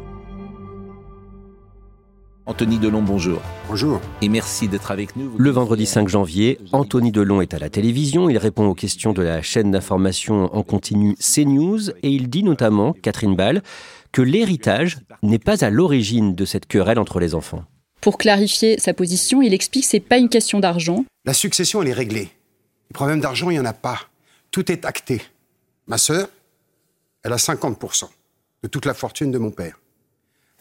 Anthony 2.48 2.80
Delon, 2.80 3.02
bonjour. 3.02 3.40
Bonjour. 3.70 4.02
Et 4.22 4.28
merci 4.28 4.68
d'être 4.68 4.92
avec 4.92 5.16
nous. 5.16 5.32
Le 5.38 5.50
vendredi 5.52 5.86
5 5.86 6.10
janvier, 6.10 6.60
Anthony 6.74 7.12
Delon 7.12 7.40
est 7.40 7.54
à 7.54 7.60
la 7.60 7.70
télévision. 7.70 8.30
Il 8.30 8.38
répond 8.38 8.66
aux 8.66 8.74
questions 8.74 9.14
de 9.14 9.22
la 9.22 9.42
chaîne 9.42 9.72
d'information 9.72 10.54
en 10.56 10.64
continu 10.64 11.16
CNews 11.16 11.92
et 12.04 12.10
il 12.10 12.30
dit 12.30 12.44
notamment, 12.44 12.94
Catherine 13.02 13.36
Ball, 13.36 13.62
que 14.12 14.22
l'héritage 14.22 15.00
n'est 15.24 15.40
pas 15.40 15.64
à 15.64 15.70
l'origine 15.70 16.36
de 16.36 16.46
cette 16.46 16.66
querelle 16.66 17.00
entre 17.00 17.20
les 17.20 17.36
enfants. 17.36 17.64
Pour 18.02 18.18
clarifier 18.18 18.80
sa 18.80 18.94
position, 18.94 19.42
il 19.42 19.54
explique 19.54 19.84
que 19.84 19.90
ce 19.90 19.98
n'est 19.98 20.02
pas 20.02 20.18
une 20.18 20.30
question 20.30 20.60
d'argent. 20.60 21.06
La 21.26 21.34
succession, 21.34 21.82
elle 21.82 21.90
est 21.90 21.94
réglée. 21.94 22.30
Le 22.90 22.94
problème 22.94 23.22
d'argent, 23.22 23.50
il 23.50 23.54
n'y 23.54 23.60
en 23.60 23.66
a 23.66 23.74
pas. 23.74 24.00
Tout 24.50 24.72
est 24.72 24.86
acté. 24.86 25.22
Ma 25.88 25.98
sœur, 25.98 26.28
elle 27.24 27.34
a 27.34 27.38
50% 27.38 28.10
de 28.64 28.68
toute 28.68 28.86
la 28.86 28.94
fortune 28.94 29.32
de 29.32 29.38
mon 29.38 29.52
père. 29.52 29.80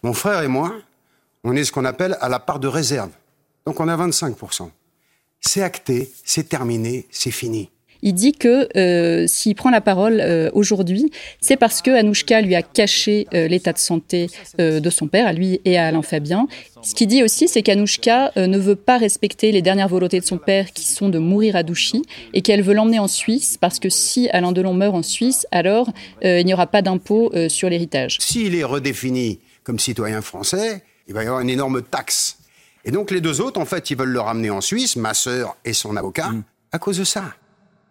Mon 0.03 0.13
frère 0.13 0.43
et 0.43 0.49
moi, 0.49 0.75
on 1.45 1.57
est 1.57 1.65
ce 1.65 1.73
qu'on 1.73 1.85
appelle 1.85 2.17
à 2.21 2.29
la 2.29 2.39
part 2.39 2.61
de 2.61 2.69
réserve. 2.69 3.11
Donc 3.67 3.81
on 3.81 3.89
a 3.89 3.97
25%. 3.97 4.71
C'est 5.41 5.63
acté, 5.63 6.13
c'est 6.25 6.49
terminé, 6.49 7.07
c'est 7.11 7.31
fini. 7.31 7.71
Il 8.03 8.15
dit 8.15 8.33
que 8.33 8.69
euh, 8.77 9.27
s'il 9.27 9.55
prend 9.55 9.71
la 9.71 9.81
parole 9.81 10.21
euh, 10.21 10.51
aujourd'hui, 10.53 11.11
c'est 11.41 11.57
parce 11.57 11.83
que 11.83 11.91
Anouchka 11.91 12.41
lui 12.41 12.55
a 12.55 12.63
caché 12.63 13.27
euh, 13.35 13.49
l'état 13.49 13.73
de 13.73 13.79
santé 13.79 14.29
de 14.59 14.91
son 14.91 15.09
père, 15.09 15.27
à 15.27 15.33
lui 15.33 15.61
et 15.65 15.79
à 15.79 15.87
Alain 15.87 16.03
Fabien. 16.03 16.47
Ce 16.83 16.95
qu'il 16.95 17.09
dit 17.09 17.23
aussi, 17.23 17.49
c'est 17.49 17.63
qu'Anouchka 17.63 18.33
ne 18.37 18.59
veut 18.59 18.77
pas 18.77 18.99
respecter 18.99 19.53
les 19.53 19.63
dernières 19.63 19.89
volontés 19.89 20.21
de 20.21 20.25
son 20.25 20.39
père, 20.39 20.73
qui 20.73 20.87
sont 20.87 21.09
de 21.09 21.19
mourir 21.19 21.57
à 21.57 21.63
Douchy, 21.63 22.03
et 22.35 22.43
qu'elle 22.43 22.63
veut 22.63 22.75
l'emmener 22.75 22.99
en 22.99 23.09
Suisse, 23.09 23.57
parce 23.61 23.79
que 23.79 23.89
si 23.89 24.29
Alain 24.31 24.53
Delon 24.53 24.75
meurt 24.75 24.95
en 24.95 25.03
Suisse, 25.03 25.47
alors 25.51 25.91
il 26.23 26.45
n'y 26.45 26.55
aura 26.55 26.67
pas 26.67 26.83
d'impôt 26.83 27.33
sur 27.49 27.71
l'héritage. 27.71 28.19
S'il 28.21 28.55
est 28.55 28.65
redéfini 28.65 29.41
comme 29.63 29.79
citoyen 29.79 30.23
français, 30.23 30.83
il 31.07 31.15
va 31.15 31.23
y 31.23 31.27
avoir 31.27 31.41
une 31.41 31.51
énorme 31.51 31.83
taxe. 31.83 32.39
Et 32.85 32.91
donc 32.91 33.11
les 33.11 33.21
deux 33.21 33.41
autres, 33.41 33.61
en 33.61 33.67
fait, 33.67 33.91
ils 33.91 33.97
veulent 33.97 34.09
le 34.09 34.21
ramener 34.21 34.51
en 34.51 34.61
Suisse, 34.61 34.97
ma 34.97 35.15
sœur 35.15 35.57
et 35.65 35.73
son 35.73 35.97
avocat, 35.97 36.29
mm. 36.29 36.43
à 36.73 36.79
cause 36.79 36.99
de 36.99 37.05
ça. 37.05 37.35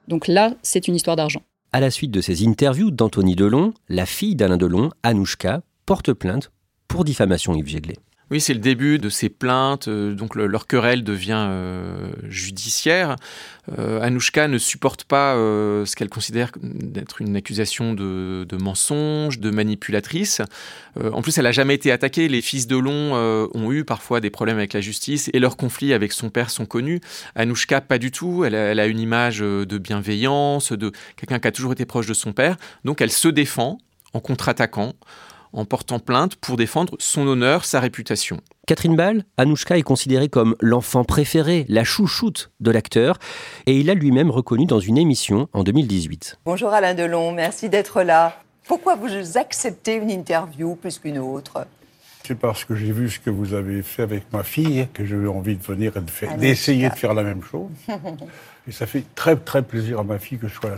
Donc 0.09 0.27
là, 0.27 0.55
c'est 0.63 0.87
une 0.87 0.95
histoire 0.95 1.15
d'argent. 1.15 1.43
À 1.71 1.79
la 1.79 1.91
suite 1.91 2.09
de 2.09 2.19
ces 2.19 2.45
interviews 2.45 2.89
d'Anthony 2.89 3.35
Delon, 3.35 3.75
la 3.89 4.07
fille 4.07 4.35
d'Alain 4.35 4.57
Delon, 4.57 4.89
Anouchka, 5.03 5.61
porte 5.85 6.13
plainte 6.13 6.51
pour 6.87 7.05
diffamation 7.05 7.53
Yves 7.53 7.67
Jéglé. 7.67 7.95
Oui, 8.31 8.39
c'est 8.39 8.53
le 8.53 8.59
début 8.59 8.99
de 8.99 9.09
ces 9.09 9.27
plaintes, 9.27 9.87
euh, 9.87 10.13
donc 10.13 10.35
leur 10.35 10.67
querelle 10.67 11.03
devient 11.03 11.47
euh, 11.49 12.11
judiciaire. 12.27 13.15
Euh, 13.79 14.01
Anouchka 14.01 14.47
ne 14.47 14.59
supporte 14.59 15.03
pas 15.03 15.33
ce 15.35 15.95
qu'elle 15.95 16.09
considère 16.09 16.51
d'être 16.61 17.21
une 17.21 17.35
accusation 17.35 17.93
de, 17.93 18.45
mensonge, 18.59 19.39
de 19.39 19.49
manipulatrice. 19.49 20.41
en 21.01 21.21
plus, 21.21 21.37
elle 21.37 21.43
n'a 21.43 21.51
jamais 21.51 21.75
été 21.75 21.91
attaquée. 21.91 22.27
Les 22.27 22.41
fils 22.41 22.67
de 22.67 22.77
Long 22.77 23.13
ont 23.13 23.71
eu 23.71 23.85
parfois 23.85 24.21
des 24.21 24.31
problèmes 24.31 24.57
avec 24.57 24.73
la 24.73 24.81
justice 24.81 25.29
et 25.33 25.39
leurs 25.39 25.55
conflits 25.55 25.93
avec 25.93 26.13
son 26.13 26.29
père 26.29 26.49
sont 26.49 26.65
connus. 26.65 26.99
Anouchka, 27.35 27.81
pas 27.81 27.99
du 27.99 28.11
tout. 28.11 28.43
Elle 28.43 28.55
elle 28.55 28.79
a 28.79 28.87
une 28.87 28.99
image 28.99 29.39
de 29.39 29.77
bienveillance, 29.77 30.71
de 30.71 30.91
quelqu'un 31.15 31.39
qui 31.39 31.47
a 31.47 31.51
toujours 31.51 31.73
été 31.73 31.85
proche 31.85 32.07
de 32.07 32.15
son 32.15 32.33
père. 32.33 32.57
Donc, 32.85 33.01
elle 33.01 33.11
se 33.11 33.27
défend 33.27 33.77
en 34.13 34.19
contre-attaquant 34.19 34.95
en 35.53 35.65
portant 35.65 35.99
plainte 35.99 36.35
pour 36.35 36.57
défendre 36.57 36.95
son 36.99 37.27
honneur, 37.27 37.65
sa 37.65 37.79
réputation. 37.79 38.37
Catherine 38.67 38.95
Ball, 38.95 39.23
Anouchka 39.37 39.77
est 39.77 39.83
considérée 39.83 40.29
comme 40.29 40.55
l'enfant 40.61 41.03
préféré, 41.03 41.65
la 41.69 41.83
chouchoute 41.83 42.51
de 42.59 42.71
l'acteur, 42.71 43.17
et 43.65 43.77
il 43.77 43.89
a 43.89 43.93
lui-même 43.93 44.29
reconnu 44.29 44.65
dans 44.65 44.79
une 44.79 44.97
émission 44.97 45.47
en 45.53 45.63
2018. 45.63 46.39
Bonjour 46.45 46.69
Alain 46.69 46.93
Delon, 46.93 47.31
merci 47.31 47.69
d'être 47.69 48.03
là. 48.03 48.41
Pourquoi 48.67 48.95
vous 48.95 49.37
acceptez 49.37 49.95
une 49.95 50.11
interview 50.11 50.75
plus 50.75 50.99
qu'une 50.99 51.17
autre? 51.17 51.65
C'est 52.23 52.35
parce 52.35 52.63
que 52.63 52.75
j'ai 52.75 52.91
vu 52.91 53.09
ce 53.09 53.19
que 53.19 53.31
vous 53.31 53.55
avez 53.55 53.81
fait 53.81 54.03
avec 54.03 54.31
ma 54.31 54.43
fille 54.43 54.87
que 54.93 55.03
j'ai 55.03 55.15
eu 55.15 55.27
envie 55.27 55.55
de 55.55 55.63
venir 55.63 55.93
et 55.97 56.37
d'essayer 56.37 56.87
de 56.87 56.93
faire 56.93 57.15
la 57.15 57.23
même 57.23 57.41
chose. 57.41 57.71
et 58.69 58.71
ça 58.71 58.85
fait 58.85 59.03
très 59.15 59.35
très 59.35 59.63
plaisir 59.63 59.99
à 59.99 60.03
ma 60.03 60.19
fille 60.19 60.37
que 60.37 60.47
je 60.47 60.53
sois 60.53 60.69
là. 60.69 60.75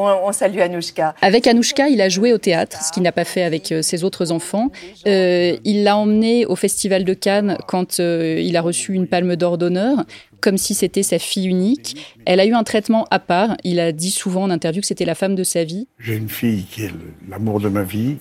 On, 0.00 0.30
salue 0.30 0.60
Anouchka. 0.60 1.14
Avec 1.22 1.48
Anouchka, 1.48 1.88
il 1.88 2.00
a 2.00 2.08
joué 2.08 2.32
au 2.32 2.38
théâtre, 2.38 2.80
ce 2.82 2.92
qu'il 2.92 3.02
n'a 3.02 3.10
pas 3.10 3.24
fait 3.24 3.42
avec 3.42 3.72
euh, 3.72 3.82
ses 3.82 4.04
autres 4.04 4.30
enfants. 4.30 4.70
Euh, 5.08 5.56
il 5.64 5.82
l'a 5.82 5.96
emmené 5.96 6.46
au 6.46 6.54
Festival 6.54 7.02
de 7.02 7.14
Cannes 7.14 7.58
quand 7.66 7.98
euh, 7.98 8.40
il 8.40 8.56
a 8.56 8.60
reçu 8.60 8.92
une 8.92 9.08
palme 9.08 9.34
d'or 9.34 9.58
d'honneur, 9.58 10.04
comme 10.40 10.56
si 10.56 10.74
c'était 10.74 11.02
sa 11.02 11.18
fille 11.18 11.48
unique. 11.48 12.14
Elle 12.26 12.38
a 12.38 12.46
eu 12.46 12.54
un 12.54 12.62
traitement 12.62 13.06
à 13.10 13.18
part. 13.18 13.56
Il 13.64 13.80
a 13.80 13.90
dit 13.90 14.12
souvent 14.12 14.44
en 14.44 14.50
interview 14.50 14.82
que 14.82 14.86
c'était 14.86 15.04
la 15.04 15.16
femme 15.16 15.34
de 15.34 15.42
sa 15.42 15.64
vie. 15.64 15.88
J'ai 15.98 16.14
une 16.14 16.28
fille 16.28 16.64
qui 16.70 16.84
est 16.84 16.92
l'amour 17.28 17.58
de 17.58 17.68
ma 17.68 17.82
vie, 17.82 18.18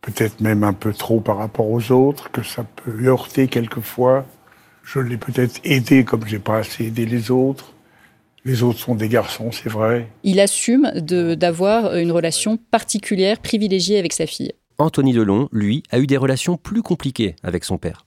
peut-être 0.00 0.40
même 0.40 0.64
un 0.64 0.72
peu 0.72 0.92
trop 0.92 1.20
par 1.20 1.36
rapport 1.36 1.70
aux 1.70 1.92
autres, 1.92 2.32
que 2.32 2.42
ça 2.42 2.64
peut 2.64 3.04
heurter 3.06 3.46
quelquefois. 3.46 4.26
Je 4.82 4.98
l'ai 4.98 5.16
peut-être 5.16 5.60
aidé 5.62 6.02
comme 6.02 6.26
j'ai 6.26 6.40
pas 6.40 6.58
assez 6.58 6.86
aidé 6.86 7.06
les 7.06 7.30
autres. 7.30 7.72
Les 8.44 8.62
autres 8.64 8.80
sont 8.80 8.96
des 8.96 9.08
garçons, 9.08 9.52
c'est 9.52 9.68
vrai. 9.68 10.08
Il 10.24 10.40
assume 10.40 10.90
d'avoir 10.94 11.96
une 11.96 12.10
relation 12.10 12.56
particulière, 12.56 13.38
privilégiée 13.38 13.98
avec 13.98 14.12
sa 14.12 14.26
fille. 14.26 14.52
Anthony 14.78 15.12
Delon, 15.12 15.48
lui, 15.52 15.84
a 15.90 16.00
eu 16.00 16.06
des 16.06 16.16
relations 16.16 16.56
plus 16.56 16.82
compliquées 16.82 17.36
avec 17.44 17.64
son 17.64 17.78
père. 17.78 18.04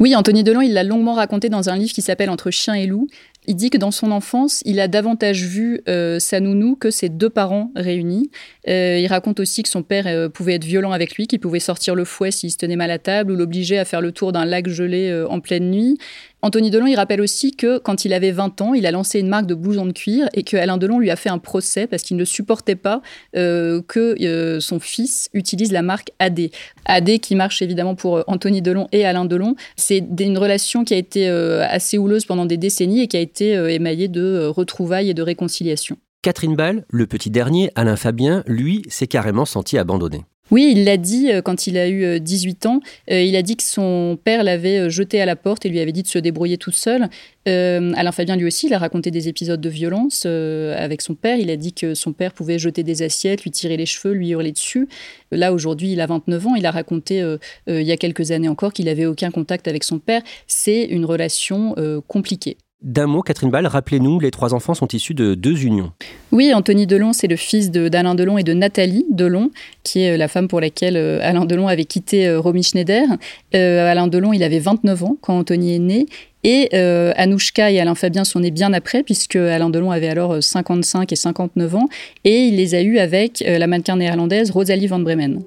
Oui, 0.00 0.16
Anthony 0.16 0.42
Delon, 0.42 0.62
il 0.62 0.72
l'a 0.72 0.82
longuement 0.82 1.14
raconté 1.14 1.48
dans 1.48 1.68
un 1.68 1.76
livre 1.76 1.92
qui 1.92 2.02
s'appelle 2.02 2.30
Entre 2.30 2.50
chien 2.50 2.74
et 2.74 2.86
loup. 2.86 3.08
Il 3.46 3.56
dit 3.56 3.68
que 3.68 3.76
dans 3.76 3.90
son 3.90 4.10
enfance, 4.10 4.62
il 4.64 4.80
a 4.80 4.88
davantage 4.88 5.44
vu 5.44 5.82
euh, 5.86 6.18
sa 6.18 6.40
nounou 6.40 6.76
que 6.76 6.90
ses 6.90 7.10
deux 7.10 7.28
parents 7.28 7.70
réunis. 7.76 8.30
Euh, 8.68 8.98
il 8.98 9.06
raconte 9.06 9.38
aussi 9.38 9.62
que 9.62 9.68
son 9.68 9.82
père 9.82 10.06
euh, 10.06 10.30
pouvait 10.30 10.54
être 10.54 10.64
violent 10.64 10.92
avec 10.92 11.14
lui, 11.16 11.26
qu'il 11.26 11.40
pouvait 11.40 11.60
sortir 11.60 11.94
le 11.94 12.06
fouet 12.06 12.30
s'il 12.30 12.50
se 12.50 12.56
tenait 12.56 12.76
mal 12.76 12.90
à 12.90 12.98
table 12.98 13.32
ou 13.32 13.36
l'obliger 13.36 13.78
à 13.78 13.84
faire 13.84 14.00
le 14.00 14.12
tour 14.12 14.32
d'un 14.32 14.46
lac 14.46 14.66
gelé 14.68 15.24
en 15.28 15.40
pleine 15.40 15.70
nuit. 15.70 15.98
Anthony 16.44 16.70
Delon, 16.70 16.86
il 16.86 16.96
rappelle 16.96 17.20
aussi 17.20 17.56
que 17.56 17.78
quand 17.78 18.04
il 18.04 18.12
avait 18.12 18.30
20 18.30 18.60
ans, 18.60 18.74
il 18.74 18.86
a 18.86 18.90
lancé 18.90 19.18
une 19.18 19.28
marque 19.28 19.46
de 19.46 19.54
blousons 19.54 19.86
de 19.86 19.92
cuir 19.92 20.28
et 20.34 20.42
que 20.42 20.56
Alain 20.56 20.76
Delon 20.76 20.98
lui 20.98 21.10
a 21.10 21.16
fait 21.16 21.30
un 21.30 21.38
procès 21.38 21.86
parce 21.86 22.02
qu'il 22.02 22.16
ne 22.16 22.24
supportait 22.24 22.76
pas 22.76 23.02
que 23.32 24.58
son 24.60 24.78
fils 24.78 25.30
utilise 25.32 25.72
la 25.72 25.82
marque 25.82 26.12
AD. 26.18 26.50
AD 26.84 27.18
qui 27.20 27.34
marche 27.34 27.62
évidemment 27.62 27.94
pour 27.94 28.22
Anthony 28.26 28.62
Delon 28.62 28.88
et 28.92 29.04
Alain 29.04 29.24
Delon. 29.24 29.56
C'est 29.76 30.04
une 30.20 30.38
relation 30.38 30.84
qui 30.84 30.94
a 30.94 30.98
été 30.98 31.26
assez 31.28 31.98
houleuse 31.98 32.24
pendant 32.24 32.46
des 32.46 32.56
décennies 32.56 33.00
et 33.00 33.08
qui 33.08 33.16
a 33.16 33.20
été 33.20 33.56
euh, 33.56 33.68
émaillé 33.68 34.08
de 34.08 34.22
euh, 34.22 34.50
retrouvailles 34.50 35.10
et 35.10 35.14
de 35.14 35.22
réconciliation. 35.22 35.96
Catherine 36.22 36.56
Ball, 36.56 36.84
le 36.88 37.06
petit 37.06 37.30
dernier, 37.30 37.70
Alain 37.74 37.96
Fabien, 37.96 38.42
lui, 38.46 38.82
s'est 38.88 39.06
carrément 39.06 39.44
senti 39.44 39.76
abandonné. 39.76 40.24
Oui, 40.50 40.72
il 40.76 40.84
l'a 40.84 40.98
dit 40.98 41.32
euh, 41.32 41.40
quand 41.40 41.66
il 41.66 41.78
a 41.78 41.88
eu 41.88 42.20
18 42.20 42.66
ans. 42.66 42.80
il 43.08 43.34
a 43.34 43.42
dit 43.42 43.56
que 43.56 43.62
son 43.62 44.18
père 44.22 44.44
l'avait 44.44 44.90
jeté 44.90 45.20
à 45.20 45.26
la 45.26 45.36
porte 45.36 45.64
et 45.64 45.68
lui 45.68 45.80
avait 45.80 45.92
dit 45.92 46.02
de 46.02 46.08
se 46.08 46.18
débrouiller 46.18 46.58
tout 46.58 46.70
seul. 46.70 47.08
Alain 47.46 48.12
Fabien, 48.12 48.36
lui 48.36 48.46
aussi, 48.46 48.66
il 48.66 48.74
a 48.74 48.78
raconté 48.78 49.10
des 49.10 49.28
épisodes 49.28 49.60
de 49.60 49.68
violence 49.68 50.26
avec 50.26 51.02
son 51.02 51.14
père. 51.14 51.38
Il 51.38 51.50
a 51.50 51.56
dit 51.56 51.72
que 51.72 51.94
son 51.94 52.12
père 52.12 52.32
pouvait 52.32 52.58
jeter 52.58 52.82
des 52.82 53.02
assiettes, 53.02 53.42
lui 53.42 53.50
tirer 53.50 53.76
les 53.76 53.86
cheveux, 53.86 54.14
lui 54.14 54.30
hurler 54.30 54.52
dessus. 54.52 54.88
Là, 55.30 55.52
aujourd'hui, 55.52 55.92
il 55.92 56.00
a 56.00 56.06
29 56.06 56.46
ans. 56.46 56.54
Il 56.54 56.64
a 56.64 56.70
raconté 56.70 57.22
il 57.66 57.82
y 57.82 57.92
a 57.92 57.96
quelques 57.96 58.30
années 58.30 58.48
encore 58.48 58.72
qu'il 58.72 58.86
n'avait 58.86 59.06
aucun 59.06 59.30
contact 59.30 59.68
avec 59.68 59.84
son 59.84 59.98
père. 59.98 60.22
C'est 60.46 60.84
une 60.84 61.04
relation 61.04 61.74
compliquée. 62.06 62.56
D'un 62.84 63.06
mot, 63.06 63.22
Catherine 63.22 63.50
Ball, 63.50 63.66
rappelez-nous, 63.66 64.20
les 64.20 64.30
trois 64.30 64.52
enfants 64.52 64.74
sont 64.74 64.88
issus 64.88 65.14
de 65.14 65.34
deux 65.34 65.64
unions. 65.64 65.92
Oui, 66.32 66.52
Anthony 66.52 66.86
Delon, 66.86 67.14
c'est 67.14 67.28
le 67.28 67.36
fils 67.36 67.70
d'Alain 67.70 68.14
Delon 68.14 68.36
et 68.36 68.42
de 68.42 68.52
Nathalie 68.52 69.06
Delon, 69.10 69.50
qui 69.84 70.02
est 70.02 70.12
euh, 70.12 70.16
la 70.18 70.28
femme 70.28 70.48
pour 70.48 70.60
laquelle 70.60 70.98
euh, 70.98 71.18
Alain 71.22 71.46
Delon 71.46 71.66
avait 71.66 71.86
quitté 71.86 72.28
euh, 72.28 72.38
Romy 72.38 72.62
Schneider. 72.62 73.06
Alain 73.54 74.06
Delon, 74.06 74.34
il 74.34 74.42
avait 74.42 74.58
29 74.58 75.02
ans 75.02 75.16
quand 75.22 75.38
Anthony 75.38 75.76
est 75.76 75.78
né. 75.78 76.06
Et 76.46 76.76
Anouchka 77.16 77.70
et 77.70 77.80
Alain 77.80 77.94
Fabien 77.94 78.24
sont 78.24 78.40
nés 78.40 78.50
bien 78.50 78.74
après, 78.74 79.02
puisque 79.02 79.36
Alain 79.36 79.70
Delon 79.70 79.90
avait 79.90 80.08
alors 80.08 80.42
55 80.42 81.10
et 81.10 81.16
59 81.16 81.74
ans. 81.74 81.88
Et 82.24 82.48
il 82.48 82.56
les 82.56 82.74
a 82.74 82.82
eus 82.82 82.98
avec 82.98 83.42
la 83.46 83.66
mannequin 83.66 83.96
néerlandaise 83.96 84.50
Rosalie 84.50 84.88
Van 84.88 84.98
Bremen. 84.98 85.40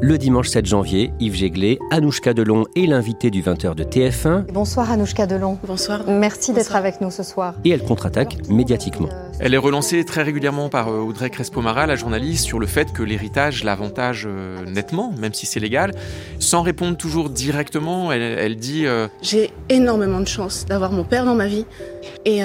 Le 0.00 0.16
dimanche 0.16 0.48
7 0.48 0.64
janvier, 0.64 1.12
Yves 1.18 1.34
Jéglé, 1.34 1.80
Anouchka 1.90 2.32
Delon 2.32 2.66
est 2.76 2.86
l'invité 2.86 3.30
du 3.30 3.42
20h 3.42 3.74
de 3.74 3.82
TF1. 3.82 4.44
Bonsoir 4.52 4.92
Anouchka 4.92 5.26
Delon. 5.26 5.58
Bonsoir. 5.66 6.02
Merci 6.06 6.52
d'être 6.52 6.76
avec 6.76 7.00
nous 7.00 7.10
ce 7.10 7.24
soir. 7.24 7.54
Et 7.64 7.70
elle 7.70 7.82
contre-attaque 7.82 8.48
médiatiquement. 8.48 9.08
Elle 9.40 9.54
est 9.54 9.58
relancée 9.58 10.04
très 10.04 10.22
régulièrement 10.22 10.68
par 10.68 10.88
euh, 10.88 11.00
Audrey 11.00 11.30
Crespo-Mara, 11.30 11.86
la 11.86 11.96
journaliste, 11.96 12.44
sur 12.44 12.60
le 12.60 12.68
fait 12.68 12.92
que 12.92 13.02
l'héritage 13.02 13.64
l'avantage 13.64 14.28
euh, 14.30 14.64
nettement, 14.66 15.12
même 15.18 15.34
si 15.34 15.46
c'est 15.46 15.58
légal. 15.58 15.90
Sans 16.38 16.62
répondre 16.62 16.96
toujours 16.96 17.28
directement, 17.28 18.12
elle, 18.12 18.56
dit 18.56 18.86
euh, 18.86 19.08
J'ai 19.20 19.50
énormément 19.68 20.20
de 20.20 20.28
chance 20.28 20.64
d'avoir 20.64 20.92
mon 20.92 21.02
père 21.02 21.24
dans 21.24 21.34
ma 21.34 21.48
vie 21.48 21.66
et 22.24 22.42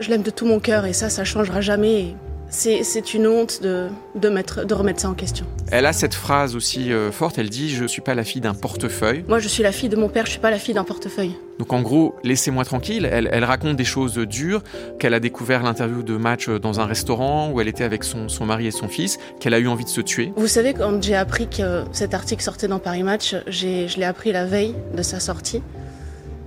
je 0.00 0.10
l'aime 0.10 0.22
de 0.22 0.30
tout 0.30 0.44
mon 0.44 0.58
cœur 0.58 0.84
et 0.84 0.92
ça, 0.92 1.08
ça 1.08 1.24
changera 1.24 1.62
jamais 1.62 2.14
c'est 2.52 3.14
une 3.14 3.26
honte 3.26 3.62
de, 3.62 3.88
de, 4.14 4.28
mettre, 4.28 4.64
de 4.64 4.74
remettre 4.74 5.00
ça 5.00 5.08
en 5.08 5.14
question. 5.14 5.46
Elle 5.70 5.86
a 5.86 5.94
cette 5.94 6.14
phrase 6.14 6.54
aussi 6.54 6.92
euh, 6.92 7.10
forte, 7.10 7.38
elle 7.38 7.48
dit 7.48 7.70
Je 7.70 7.82
ne 7.82 7.88
suis 7.88 8.02
pas 8.02 8.14
la 8.14 8.24
fille 8.24 8.42
d'un 8.42 8.52
portefeuille. 8.52 9.24
Moi, 9.26 9.38
je 9.38 9.48
suis 9.48 9.62
la 9.62 9.72
fille 9.72 9.88
de 9.88 9.96
mon 9.96 10.08
père, 10.08 10.26
je 10.26 10.30
ne 10.30 10.32
suis 10.32 10.40
pas 10.40 10.50
la 10.50 10.58
fille 10.58 10.74
d'un 10.74 10.84
portefeuille. 10.84 11.34
Donc 11.58 11.72
en 11.72 11.80
gros, 11.80 12.14
laissez-moi 12.24 12.64
tranquille. 12.64 13.08
Elle, 13.10 13.28
elle, 13.32 13.44
raconte 13.44 13.76
des 13.76 13.84
choses 13.84 14.16
dures, 14.18 14.62
qu'elle 14.98 15.14
a 15.14 15.20
découvert 15.20 15.62
l'interview 15.62 16.02
de 16.02 16.16
match 16.16 16.48
dans 16.50 16.80
un 16.80 16.84
restaurant 16.84 17.50
où 17.50 17.60
elle 17.60 17.68
était 17.68 17.84
avec 17.84 18.04
son, 18.04 18.28
son 18.28 18.44
mari 18.44 18.66
et 18.66 18.70
son 18.70 18.88
fils, 18.88 19.18
qu'elle 19.40 19.54
a 19.54 19.58
eu 19.58 19.68
envie 19.68 19.84
de 19.84 19.88
se 19.88 20.02
tuer. 20.02 20.32
Vous 20.36 20.46
savez, 20.46 20.74
quand 20.74 21.02
j'ai 21.02 21.16
appris 21.16 21.48
que 21.48 21.84
cet 21.92 22.12
article 22.12 22.42
sortait 22.42 22.68
dans 22.68 22.78
Paris 22.78 23.02
Match, 23.02 23.34
je 23.46 23.98
l'ai 23.98 24.04
appris 24.04 24.30
la 24.32 24.44
veille 24.44 24.74
de 24.94 25.02
sa 25.02 25.20
sortie. 25.20 25.62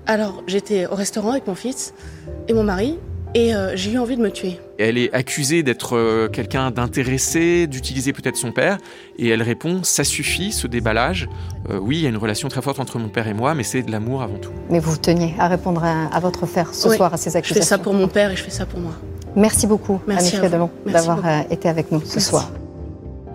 Alors, 0.05 0.43
j'étais 0.45 0.85
au 0.85 0.93
restaurant 0.93 1.31
avec 1.31 1.47
mon 1.47 1.55
fils 1.55 1.95
et 2.47 2.53
mon 2.53 2.63
mari, 2.63 2.99
et 3.35 3.53
euh, 3.53 3.75
j'ai 3.75 3.91
eu 3.91 3.99
envie 3.99 4.15
de 4.15 4.21
me 4.21 4.31
tuer. 4.31 4.59
Elle 4.79 4.97
est 4.97 5.13
accusée 5.13 5.61
d'être 5.61 5.95
euh, 5.97 6.29
quelqu'un 6.29 6.71
d'intéressé, 6.71 7.67
d'utiliser 7.67 8.13
peut-être 8.13 8.37
son 8.37 8.51
père, 8.51 8.77
et 9.19 9.27
elle 9.27 9.43
répond 9.43 9.83
ça 9.83 10.05
suffit, 10.05 10.53
ce 10.53 10.67
déballage. 10.67 11.27
Euh, 11.69 11.77
oui, 11.77 11.97
il 11.97 12.03
y 12.03 12.05
a 12.05 12.09
une 12.09 12.17
relation 12.17 12.47
très 12.47 12.61
forte 12.61 12.79
entre 12.79 12.97
mon 12.97 13.09
père 13.09 13.27
et 13.27 13.33
moi, 13.33 13.53
mais 13.53 13.63
c'est 13.63 13.83
de 13.83 13.91
l'amour 13.91 14.23
avant 14.23 14.37
tout. 14.37 14.51
Mais 14.69 14.79
vous 14.79 14.95
teniez 14.97 15.35
à 15.37 15.49
répondre 15.49 15.83
à, 15.83 16.19
votre 16.21 16.45
frère 16.45 16.73
ce 16.73 16.89
soir 16.89 17.13
à 17.13 17.17
ces 17.17 17.35
accusations. 17.35 17.61
Je 17.61 17.65
fais 17.65 17.69
ça 17.69 17.77
pour 17.77 17.93
mon 17.93 18.07
père 18.07 18.31
et 18.31 18.37
je 18.37 18.43
fais 18.43 18.51
ça 18.51 18.65
pour 18.65 18.79
moi. 18.79 18.93
Merci 19.35 19.67
beaucoup, 19.67 19.99
Merci 20.07 20.39
Delon, 20.39 20.69
d'avoir 20.85 21.21
été 21.51 21.67
avec 21.67 21.91
nous 21.91 22.01
ce 22.05 22.21
soir. 22.21 22.49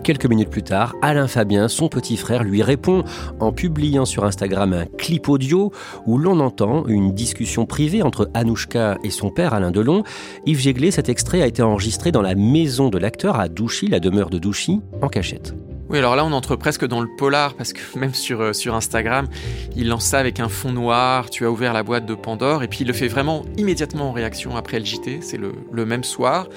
Quelques 0.03 0.25
minutes 0.25 0.49
plus 0.49 0.63
tard, 0.63 0.95
Alain 1.03 1.27
Fabien, 1.27 1.67
son 1.67 1.87
petit 1.87 2.17
frère, 2.17 2.43
lui 2.43 2.63
répond 2.63 3.03
en 3.39 3.51
publiant 3.51 4.05
sur 4.05 4.23
Instagram 4.23 4.73
un 4.73 4.85
clip 4.85 5.29
audio 5.29 5.71
où 6.07 6.17
l'on 6.17 6.39
entend 6.39 6.87
une 6.87 7.13
discussion 7.13 7.67
privée 7.67 8.01
entre 8.01 8.29
Anouchka 8.33 8.97
et 9.03 9.11
son 9.11 9.29
père 9.29 9.53
Alain 9.53 9.69
Delon. 9.69 10.03
Yves 10.47 10.59
Jéglé, 10.59 10.89
cet 10.89 11.07
extrait 11.07 11.43
a 11.43 11.45
été 11.45 11.61
enregistré 11.61 12.11
dans 12.11 12.23
la 12.23 12.33
maison 12.33 12.89
de 12.89 12.97
l'acteur 12.97 13.39
à 13.39 13.47
Douchy, 13.47 13.87
la 13.87 13.99
demeure 13.99 14.31
de 14.31 14.39
Douchy, 14.39 14.81
en 15.03 15.07
cachette. 15.07 15.53
Oui, 15.91 15.97
alors 15.97 16.15
là, 16.15 16.23
on 16.23 16.31
entre 16.31 16.55
presque 16.55 16.85
dans 16.87 17.01
le 17.01 17.09
polar 17.17 17.53
parce 17.53 17.73
que 17.73 17.81
même 17.99 18.13
sur, 18.13 18.39
euh, 18.39 18.53
sur 18.53 18.75
Instagram, 18.75 19.27
il 19.75 19.89
lance 19.89 20.05
ça 20.05 20.19
avec 20.19 20.39
un 20.39 20.47
fond 20.47 20.71
noir. 20.71 21.29
Tu 21.29 21.45
as 21.45 21.51
ouvert 21.51 21.73
la 21.73 21.83
boîte 21.83 22.05
de 22.05 22.15
Pandore 22.15 22.63
et 22.63 22.69
puis 22.69 22.79
il 22.81 22.87
le 22.87 22.93
fait 22.93 23.09
vraiment 23.09 23.43
immédiatement 23.57 24.09
en 24.09 24.11
réaction 24.13 24.55
après 24.55 24.79
le 24.79 24.85
JT. 24.85 25.19
C'est 25.21 25.35
le, 25.35 25.51
le 25.69 25.85
même 25.85 26.05
soir. 26.05 26.47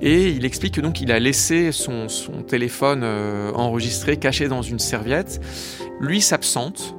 Et 0.00 0.28
il 0.28 0.44
explique 0.44 0.74
que 0.74 0.80
donc 0.80 1.00
il 1.00 1.10
a 1.10 1.18
laissé 1.18 1.72
son, 1.72 2.06
téléphone 2.46 3.02
euh, 3.02 3.52
enregistré 3.52 4.16
caché 4.16 4.48
dans 4.48 4.62
une 4.62 4.78
serviette. 4.78 5.40
Lui 6.00 6.20
s'absente 6.20 6.94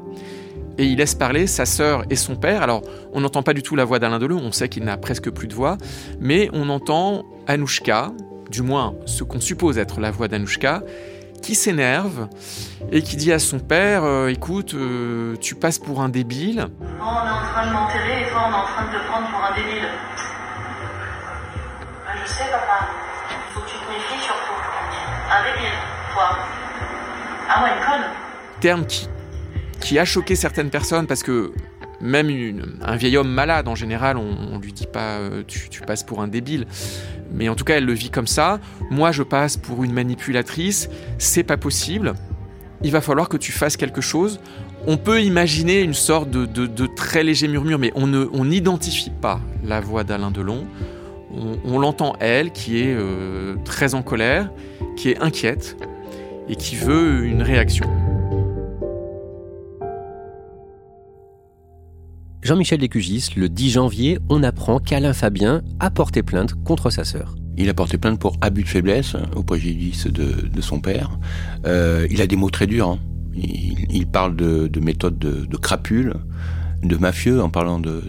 et 0.78 0.86
il 0.86 0.98
laisse 0.98 1.16
parler 1.16 1.48
sa 1.48 1.66
sœur 1.66 2.04
et 2.10 2.16
son 2.16 2.36
père. 2.36 2.62
Alors, 2.62 2.82
on 3.14 3.22
n'entend 3.22 3.44
pas 3.44 3.54
du 3.54 3.64
tout 3.64 3.76
la 3.76 3.86
voix 3.86 4.00
d'Alain 4.00 4.20
Delon, 4.20 4.40
on 4.42 4.52
sait 4.52 4.70
qu'il 4.70 4.84
n'a 4.84 4.98
presque 4.98 5.30
plus 5.30 5.48
de 5.48 5.54
voix, 5.54 5.78
mais 6.20 6.50
on 6.54 6.70
entend 6.70 7.26
Anouchka, 7.48 8.12
du 8.50 8.62
moins 8.62 8.96
ce 9.06 9.24
qu'on 9.24 9.42
suppose 9.42 9.78
être 9.78 10.00
la 10.00 10.12
voix 10.12 10.28
d'Anouchka, 10.28 10.84
qui 11.42 11.56
s'énerve 11.56 12.28
et 12.92 13.02
qui 13.02 13.16
dit 13.16 13.32
à 13.32 13.40
son 13.40 13.60
père 13.60 14.04
euh, 14.04 14.28
Écoute, 14.28 14.74
euh, 14.74 15.36
tu 15.40 15.56
passes 15.56 15.80
pour 15.80 16.02
un 16.02 16.10
débile. 16.10 16.68
on 16.82 16.84
est 16.86 17.00
en 17.00 17.42
train 17.42 17.68
de 17.68 17.74
m'enterrer 17.74 18.24
et 18.24 18.30
toi, 18.30 18.44
on 18.48 18.52
est 18.52 18.56
en 18.56 18.64
train 18.64 18.88
de 18.88 18.98
te 18.98 19.08
prendre 19.08 19.28
pour 19.32 19.44
un 19.44 19.56
débile 19.56 19.88
Terme 28.62 28.86
qui, 29.80 29.98
a 29.98 30.06
choqué 30.06 30.36
certaines 30.36 30.70
personnes 30.70 31.08
parce 31.08 31.24
que 31.24 31.54
même 32.02 32.30
un 32.82 32.96
vieil 32.96 33.18
homme 33.18 33.32
malade, 33.32 33.68
en 33.68 33.76
général, 33.76 34.18
on, 34.18 34.58
ne 34.58 34.62
lui 34.62 34.74
dit 34.74 34.88
pas 34.88 35.18
euh, 35.20 35.44
tu, 35.48 35.82
passes 35.82 36.04
pour 36.04 36.22
un 36.22 36.28
débile. 36.28 36.66
Mais 37.32 37.50
en 37.50 37.56
tout 37.56 37.64
cas, 37.64 37.76
elle 37.78 37.86
le 37.86 37.94
vit 37.94 38.10
comme 38.10 38.28
ça. 38.28 38.60
Moi, 38.90 39.12
je 39.12 39.24
passe 39.24 39.58
pour 39.58 39.84
une 39.84 39.94
manipulatrice. 39.94 40.90
C'est 41.18 41.44
pas 41.44 41.58
possible. 41.58 42.14
Il 42.84 42.92
va 42.92 43.02
falloir 43.02 43.30
que 43.30 43.38
tu 43.38 43.52
fasses 43.52 43.78
quelque 43.78 44.02
chose. 44.02 44.40
On 44.88 44.98
peut 44.98 45.22
imaginer 45.22 45.82
une 45.82 45.94
sorte 45.94 46.30
de, 46.30 46.86
très 46.86 47.24
léger 47.24 47.48
murmure, 47.48 47.80
mais 47.80 47.92
on 47.96 48.46
n'identifie 48.46 49.12
pas 49.12 49.42
la 49.64 49.82
voix 49.82 50.04
d'Alain 50.04 50.32
Delon 50.32 50.66
on, 51.32 51.80
l'entend 51.80 52.16
elle 52.20 52.52
qui 52.52 52.80
est 52.80 52.94
euh, 52.94 53.56
très 53.64 53.94
en 53.96 54.02
colère, 54.02 54.52
qui 54.96 55.10
est 55.10 55.20
inquiète 55.20 55.78
et 56.48 56.56
qui 56.56 56.76
veut 56.76 57.26
une 57.26 57.42
réaction. 57.42 57.86
Jean-Michel 62.42 62.80
Descugis, 62.80 63.30
le 63.36 63.50
10 63.50 63.72
janvier, 63.72 64.18
on 64.30 64.42
apprend 64.44 64.80
qu'Alain 64.80 65.14
Fabien 65.14 65.62
a 65.80 65.92
porté 65.92 66.24
plainte 66.24 66.56
contre 66.64 66.90
sa 66.90 67.04
sœur. 67.04 67.36
Il 67.58 67.70
a 67.70 67.74
porté 67.74 67.98
plainte 67.98 68.20
pour 68.20 68.38
abus 68.42 68.64
de 68.64 68.70
faiblesse 68.70 69.16
au 69.36 69.44
préjudice 69.44 70.08
de, 70.08 70.62
son 70.62 70.80
père. 70.80 71.20
Euh, 71.66 72.08
il 72.10 72.22
a 72.22 72.28
des 72.28 72.38
mots 72.38 72.50
très 72.50 72.66
durs. 72.66 72.88
Hein. 72.88 73.00
Il, 73.36 74.08
parle 74.08 74.36
de, 74.36 74.80
méthode 74.80 75.20
de 75.20 75.58
crapule 75.58 76.14
de 76.84 76.98
mafieux 76.98 77.42
en 77.42 77.50
parlant 77.50 77.80
de, 77.80 78.02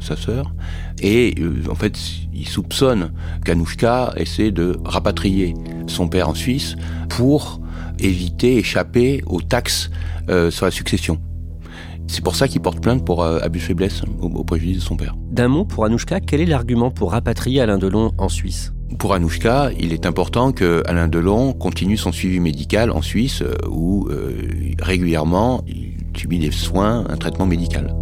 sa 0.00 0.16
sœur. 0.16 0.52
Et 1.00 1.34
euh, 1.38 1.62
en 1.70 1.74
fait, 1.74 1.98
il 2.32 2.48
soupçonne 2.48 3.12
qu'Anouchka 3.44 4.12
essaie 4.16 4.50
de 4.50 4.76
rapatrier 4.84 5.54
son 5.86 6.08
père 6.08 6.28
en 6.28 6.34
Suisse 6.34 6.76
pour 7.08 7.60
éviter, 7.98 8.56
échapper 8.56 9.22
aux 9.26 9.42
taxes 9.42 9.90
euh, 10.28 10.50
sur 10.50 10.64
la 10.64 10.70
succession. 10.70 11.20
C'est 12.10 12.24
pour 12.24 12.34
ça 12.34 12.48
qu'il 12.48 12.60
porte 12.60 12.80
plainte 12.80 13.04
pour 13.04 13.22
euh, 13.22 13.38
abus 13.40 13.60
de 13.60 13.64
faiblesse 13.64 14.02
au, 14.20 14.42
préjudice 14.42 14.78
de 14.78 14.82
son 14.82 14.96
père. 14.96 15.14
D'un 15.30 15.46
mot 15.46 15.64
pour 15.64 15.84
Anouchka, 15.84 16.18
quel 16.18 16.40
est 16.40 16.46
l'argument 16.46 16.90
pour 16.90 17.12
rapatrier 17.12 17.60
Alain 17.60 17.78
Delon 17.78 18.10
en 18.18 18.28
Suisse? 18.28 18.72
Pour 18.98 19.14
Anouchka, 19.14 19.70
il 19.78 19.92
est 19.92 20.06
important 20.06 20.50
que 20.50 20.82
Alain 20.86 21.06
Delon 21.06 21.52
continue 21.52 21.96
son 21.96 22.10
suivi 22.10 22.40
médical 22.40 22.90
en 22.90 23.00
Suisse 23.00 23.44
où 23.70 24.08
régulièrement 24.80 25.62
il 25.68 25.94
subit 26.16 26.40
des 26.40 26.50
soins, 26.50 27.04
un 27.08 27.16
traitement 27.16 27.46
médical. 27.46 27.94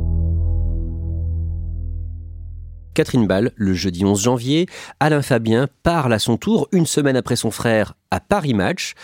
Catherine 2.94 3.26
Ball, 3.26 3.52
le 3.56 3.74
jeudi 3.74 4.06
11 4.06 4.20
janvier, 4.20 4.66
Alain 5.00 5.22
Fabien 5.22 5.68
parle 5.82 6.14
à 6.14 6.18
son 6.18 6.38
tour 6.38 6.66
une 6.72 6.86
semaine 6.86 7.14
après 7.14 7.36
son 7.36 7.50
frère 7.50 7.94
à 8.10 8.20
Paris 8.20 8.54
Match 8.54 8.94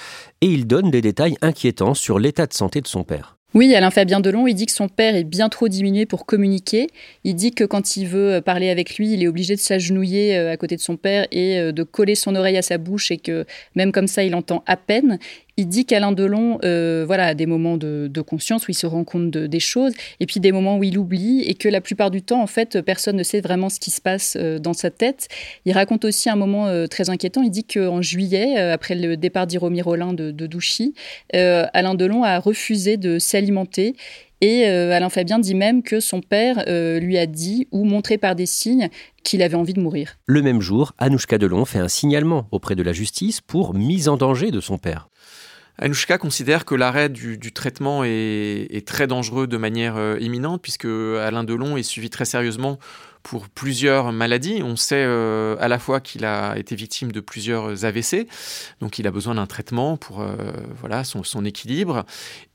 et 0.41 0.47
il 0.47 0.67
donne 0.67 0.91
des 0.91 1.03
détails 1.03 1.37
inquiétants 1.43 1.95
sur 1.95 2.19
l'état 2.19 2.47
de 2.47 2.55
santé 2.55 2.81
de 2.81 2.89
son 2.89 3.05
père. 3.05 3.34
Oui, 3.55 3.73
Alain 3.73 3.93
Fabien 3.93 4.19
Delon, 4.19 4.49
il 4.49 4.55
dit 4.55 4.67
que 4.67 4.73
son 4.73 4.89
père 4.89 5.15
est 5.15 5.23
bien 5.23 5.49
trop 5.49 5.69
diminué 5.69 6.07
pour 6.07 6.27
communiquer. 6.27 6.89
Il 7.23 7.37
dit 7.37 7.53
que 7.53 7.63
quand 7.63 7.97
il 7.97 8.09
veut 8.09 8.41
parler 8.41 8.69
avec 8.69 8.97
lui, 8.97 9.13
il 9.13 9.23
est 9.23 9.29
obligé 9.29 9.55
de 9.55 9.61
s'agenouiller 9.61 10.37
euh, 10.37 10.51
à 10.51 10.57
côté 10.57 10.75
de 10.75 10.81
son 10.81 10.97
père 10.97 11.29
et 11.31 11.61
euh, 11.61 11.71
de 11.71 11.85
coller 11.85 12.17
son 12.17 12.35
oreille 12.35 12.57
à 12.57 12.63
sa 12.63 12.79
bouche 12.79 13.13
et 13.13 13.17
que 13.17 13.47
même 13.77 13.93
comme 13.93 14.09
ça, 14.09 14.25
il 14.25 14.35
entend 14.35 14.65
à 14.67 14.77
peine. 14.77 15.21
Il 15.57 15.69
dit 15.69 15.85
qu'Alain 15.85 16.13
Delon 16.13 16.59
euh, 16.65 17.05
voilà, 17.07 17.27
a 17.27 17.35
des 17.35 17.47
moments 17.47 17.77
de, 17.77 18.11
conscience 18.27 18.67
où 18.67 18.71
il 18.71 18.75
se 18.75 18.87
rend 18.87 19.05
compte 19.05 19.31
de, 19.31 19.47
des 19.47 19.61
choses 19.61 19.93
et 20.19 20.27
puis 20.27 20.41
des 20.41 20.51
moments 20.51 20.79
où 20.79 20.85
il 20.85 20.99
oublie 20.99 21.43
et 21.43 21.55
que 21.55 21.69
la 21.69 21.81
plupart 21.81 22.11
du 22.11 22.23
temps, 22.23 22.43
en 22.43 22.47
fait, 22.47 22.81
personne 22.81 23.17
ne 23.17 23.23
sait 23.23 23.41
vraiment 23.41 23.69
ce 23.69 23.79
qui 23.79 23.91
se 23.91 24.01
passe 24.01 24.37
dans 24.37 24.73
sa 24.73 24.91
tête. 24.91 25.29
Il 25.65 25.73
raconte 25.73 26.05
aussi 26.05 26.31
un 26.31 26.37
moment 26.37 26.89
très 26.89 27.11
inquiétant. 27.11 27.43
Il 27.43 27.51
dit 27.51 27.65
qu'en 27.65 28.01
juillet, 28.01 28.57
après 28.57 28.95
le 28.95 29.17
départ 29.17 29.47
d'Iromi 29.47 29.83
Rollin 29.83 30.13
de, 30.15 30.31
Douchy, 30.31 30.95
Alain 31.33 31.95
Delon 31.95 32.23
a 32.25 32.39
refusé 32.39 32.97
de 32.97 33.19
alimenté. 33.37 33.95
Et 34.41 34.67
euh, 34.67 34.93
Alain 34.93 35.09
Fabien 35.09 35.39
dit 35.39 35.55
même 35.55 35.83
que 35.83 36.01
son 36.01 36.21
père 36.21 36.65
euh, 36.69 36.99
lui 36.99 37.19
a 37.19 37.27
dit 37.27 37.69
ou 37.71 37.85
montré 37.85 38.19
par 38.19 38.35
des 38.35 38.47
signes 38.47 38.89
qu'il 39.23 39.43
avait 39.43 39.55
envie 39.55 39.75
de 39.75 39.81
mourir. 39.81 40.17
Le 40.27 40.43
même 40.43 40.61
jour, 40.61 40.93
Anouchka 40.99 41.39
Delon 41.39 41.65
fait 41.65 41.79
un 41.79 41.89
signalement 41.89 42.47
auprès 42.51 42.75
de 42.75 42.83
la 42.83 42.93
justice 42.93 43.41
pour 43.41 43.75
mise 43.75 44.09
en 44.09 44.17
danger 44.17 44.51
de 44.51 44.61
son 44.61 44.79
père. 44.79 45.09
Anouchka 45.79 46.19
considère 46.19 46.65
que 46.65 46.75
l'arrêt 46.75 47.09
du, 47.09 47.53
traitement 47.53 48.05
est, 48.05 48.87
très 48.87 49.07
dangereux 49.07 49.47
de 49.49 49.57
manière 49.57 49.97
euh, 49.97 50.17
imminente, 50.21 50.63
puisque 50.63 50.85
Alain 50.85 51.43
Delon 51.43 51.77
est 51.77 51.83
suivi 51.83 52.11
très 52.11 52.25
sérieusement 52.25 52.79
pour 53.25 53.49
plusieurs 53.49 54.13
maladies. 54.13 54.61
On 54.63 54.77
sait 54.77 55.03
euh, 55.05 55.57
à 55.59 55.67
la 55.67 55.81
fois 55.81 56.01
qu'il 56.01 56.25
a 56.25 56.57
été 56.57 56.77
victime 56.77 57.11
de 57.11 57.21
plusieurs 57.21 57.85
AVC, 57.85 58.29
donc 58.81 59.01
il 59.01 59.07
a 59.09 59.11
besoin 59.11 59.35
d'un 59.35 59.47
traitement 59.47 59.97
pour 59.97 60.21
euh, 60.21 60.37
voilà 60.79 61.03
son, 61.03 61.45
équilibre. 61.45 62.05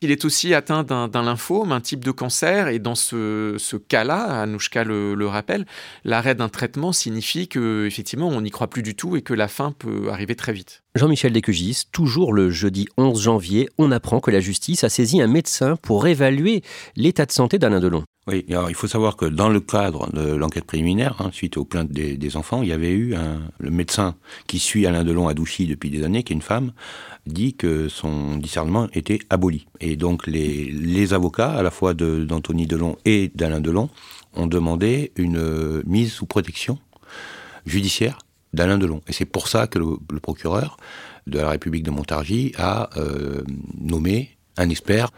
Il 0.01 0.12
est 0.12 0.23
aussi 0.23 0.53
atteint 0.53 0.84
d'un 0.84 1.23
lymphome, 1.23 1.71
un 1.73 1.82
type 1.82 2.05
de 2.05 2.12
cancer, 2.12 2.69
et 2.69 2.79
dans 2.79 2.95
ce, 2.95 3.58
cas-là, 3.75 4.41
Anouchka 4.41 4.84
le, 4.84 5.15
le 5.15 5.27
rappelle, 5.27 5.65
l'arrêt 6.05 6.36
d'un 6.36 6.49
traitement 6.49 6.93
signifie 6.93 7.47
que 7.47 7.86
effectivement 7.86 8.29
on 8.29 8.41
n'y 8.41 8.51
croit 8.51 8.69
plus 8.69 8.84
du 8.84 8.95
tout 8.95 9.17
et 9.17 9.21
que 9.21 9.34
la 9.34 9.47
fin 9.47 9.71
peut 9.71 10.10
arriver 10.12 10.36
très 10.36 10.53
vite. 10.53 10.84
Jean-Michel 10.99 11.31
Descugis, 11.31 11.83
toujours 11.93 12.33
le 12.33 12.49
jeudi 12.49 12.85
11 12.97 13.21
janvier, 13.21 13.69
on 13.77 13.89
apprend 13.93 14.19
que 14.19 14.31
la 14.31 14.41
justice 14.41 14.83
a 14.83 14.89
saisi 14.89 15.21
un 15.21 15.27
médecin 15.27 15.77
pour 15.77 16.05
évaluer 16.07 16.62
l'état 16.97 17.25
de 17.25 17.31
santé 17.31 17.57
d'Alain 17.57 17.79
Delon. 17.79 18.03
Oui, 18.27 18.43
alors 18.49 18.69
il 18.69 18.75
faut 18.75 18.85
savoir 18.88 19.15
que 19.15 19.23
dans 19.23 19.47
le 19.47 19.62
cadre 19.62 20.12
de 20.12 20.33
l'enquête 20.35 20.65
préliminaire, 20.65 21.15
hein, 21.21 21.29
suite 21.31 21.55
aux 21.55 21.63
plaintes 21.63 21.89
des, 21.89 22.35
enfants, 22.35 22.63
il 22.63 22.67
y 22.67 22.73
avait 22.73 22.91
eu 22.91 23.15
un, 23.15 23.39
le 23.59 23.71
médecin 23.71 24.15
qui 24.45 24.59
suit 24.59 24.85
Alain 24.85 25.05
Delon 25.05 25.29
à 25.29 25.33
Douchy 25.33 25.67
depuis 25.67 25.89
des 25.89 26.03
années, 26.03 26.23
qui 26.23 26.33
est 26.33 26.35
une 26.35 26.41
femme, 26.41 26.73
dit 27.25 27.53
que 27.53 27.88
son 27.88 28.35
discernement 28.35 28.89
était 28.91 29.19
aboli. 29.29 29.67
Et 29.79 29.95
donc 29.95 30.27
les, 30.27 31.13
avocats, 31.13 31.53
à 31.53 31.63
la 31.63 31.71
fois 31.71 31.93
d'Anthony 31.93 32.67
Delon 32.67 32.97
et 33.05 33.31
d'Alain 33.35 33.62
Delon, 33.62 33.89
ont 34.33 34.47
demandé 34.47 35.13
une 35.15 35.81
mise 35.85 36.12
sous 36.12 36.25
protection 36.25 36.77
judiciaire 37.65 38.17
d'Alain 38.53 38.77
Delon. 38.77 39.01
Et 39.07 39.13
c'est 39.13 39.25
pour 39.25 39.47
ça 39.47 39.67
que 39.67 39.79
le, 39.79 40.19
procureur 40.19 40.77
de 41.27 41.39
la 41.39 41.49
République 41.49 41.83
de 41.83 41.91
Montargis 41.91 42.53
a 42.57 42.89
euh, 42.97 43.43
nommé 43.77 44.38
un 44.57 44.69
expert 44.69 45.09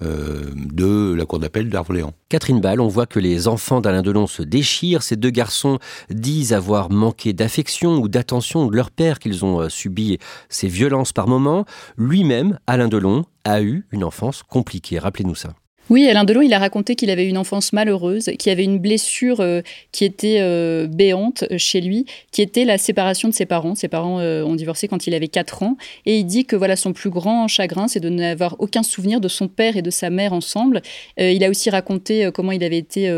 euh, 0.00 0.52
de 0.54 1.12
la 1.14 1.26
cour 1.26 1.40
d'appel 1.40 1.70
d'Arvoléan. 1.70 2.12
Catherine 2.28 2.60
Ball, 2.60 2.80
on 2.80 2.86
voit 2.86 3.06
que 3.06 3.18
les 3.18 3.48
enfants 3.48 3.80
d'Alain 3.80 4.02
Delon 4.02 4.28
se 4.28 4.42
déchirent. 4.42 5.02
Ces 5.02 5.16
deux 5.16 5.30
garçons 5.30 5.80
disent 6.08 6.52
avoir 6.52 6.88
manqué 6.88 7.32
d'affection 7.32 7.96
ou 7.96 8.06
d'attention 8.06 8.66
de 8.66 8.76
leur 8.76 8.92
père, 8.92 9.18
qu'ils 9.18 9.44
ont 9.44 9.60
euh, 9.60 9.68
subi 9.68 10.18
ces 10.48 10.68
violences 10.68 11.12
par 11.12 11.26
moments. 11.26 11.64
Lui-même, 11.96 12.60
Alain 12.68 12.86
Delon, 12.86 13.24
a 13.42 13.60
eu 13.60 13.86
une 13.90 14.04
enfance 14.04 14.44
compliquée. 14.44 15.00
Rappelez-nous 15.00 15.34
ça. 15.34 15.54
Oui, 15.90 16.06
Alain 16.06 16.24
Delon, 16.24 16.42
il 16.42 16.52
a 16.52 16.58
raconté 16.58 16.96
qu'il 16.96 17.08
avait 17.08 17.26
une 17.26 17.38
enfance 17.38 17.72
malheureuse, 17.72 18.30
qu'il 18.38 18.52
avait 18.52 18.64
une 18.64 18.78
blessure 18.78 19.40
euh, 19.40 19.62
qui 19.90 20.04
était 20.04 20.36
euh, 20.40 20.86
béante 20.86 21.44
euh, 21.50 21.56
chez 21.56 21.80
lui, 21.80 22.04
qui 22.30 22.42
était 22.42 22.66
la 22.66 22.76
séparation 22.76 23.26
de 23.26 23.32
ses 23.32 23.46
parents. 23.46 23.74
Ses 23.74 23.88
parents 23.88 24.18
ont 24.18 24.54
divorcé 24.54 24.86
quand 24.86 25.06
il 25.06 25.14
avait 25.14 25.28
4 25.28 25.62
ans. 25.62 25.78
Et 26.04 26.18
il 26.18 26.24
dit 26.24 26.44
que 26.44 26.56
voilà 26.56 26.76
son 26.76 26.92
plus 26.92 27.08
grand 27.08 27.48
chagrin, 27.48 27.88
c'est 27.88 28.00
de 28.00 28.10
n'avoir 28.10 28.56
aucun 28.58 28.82
souvenir 28.82 29.18
de 29.20 29.28
son 29.28 29.48
père 29.48 29.78
et 29.78 29.82
de 29.82 29.90
sa 29.90 30.10
mère 30.10 30.34
ensemble. 30.34 30.82
il 31.16 31.42
a 31.42 31.48
aussi 31.48 31.70
raconté 31.70 32.30
comment 32.34 32.52
il 32.52 32.62
avait 32.64 32.78
été 32.78 33.08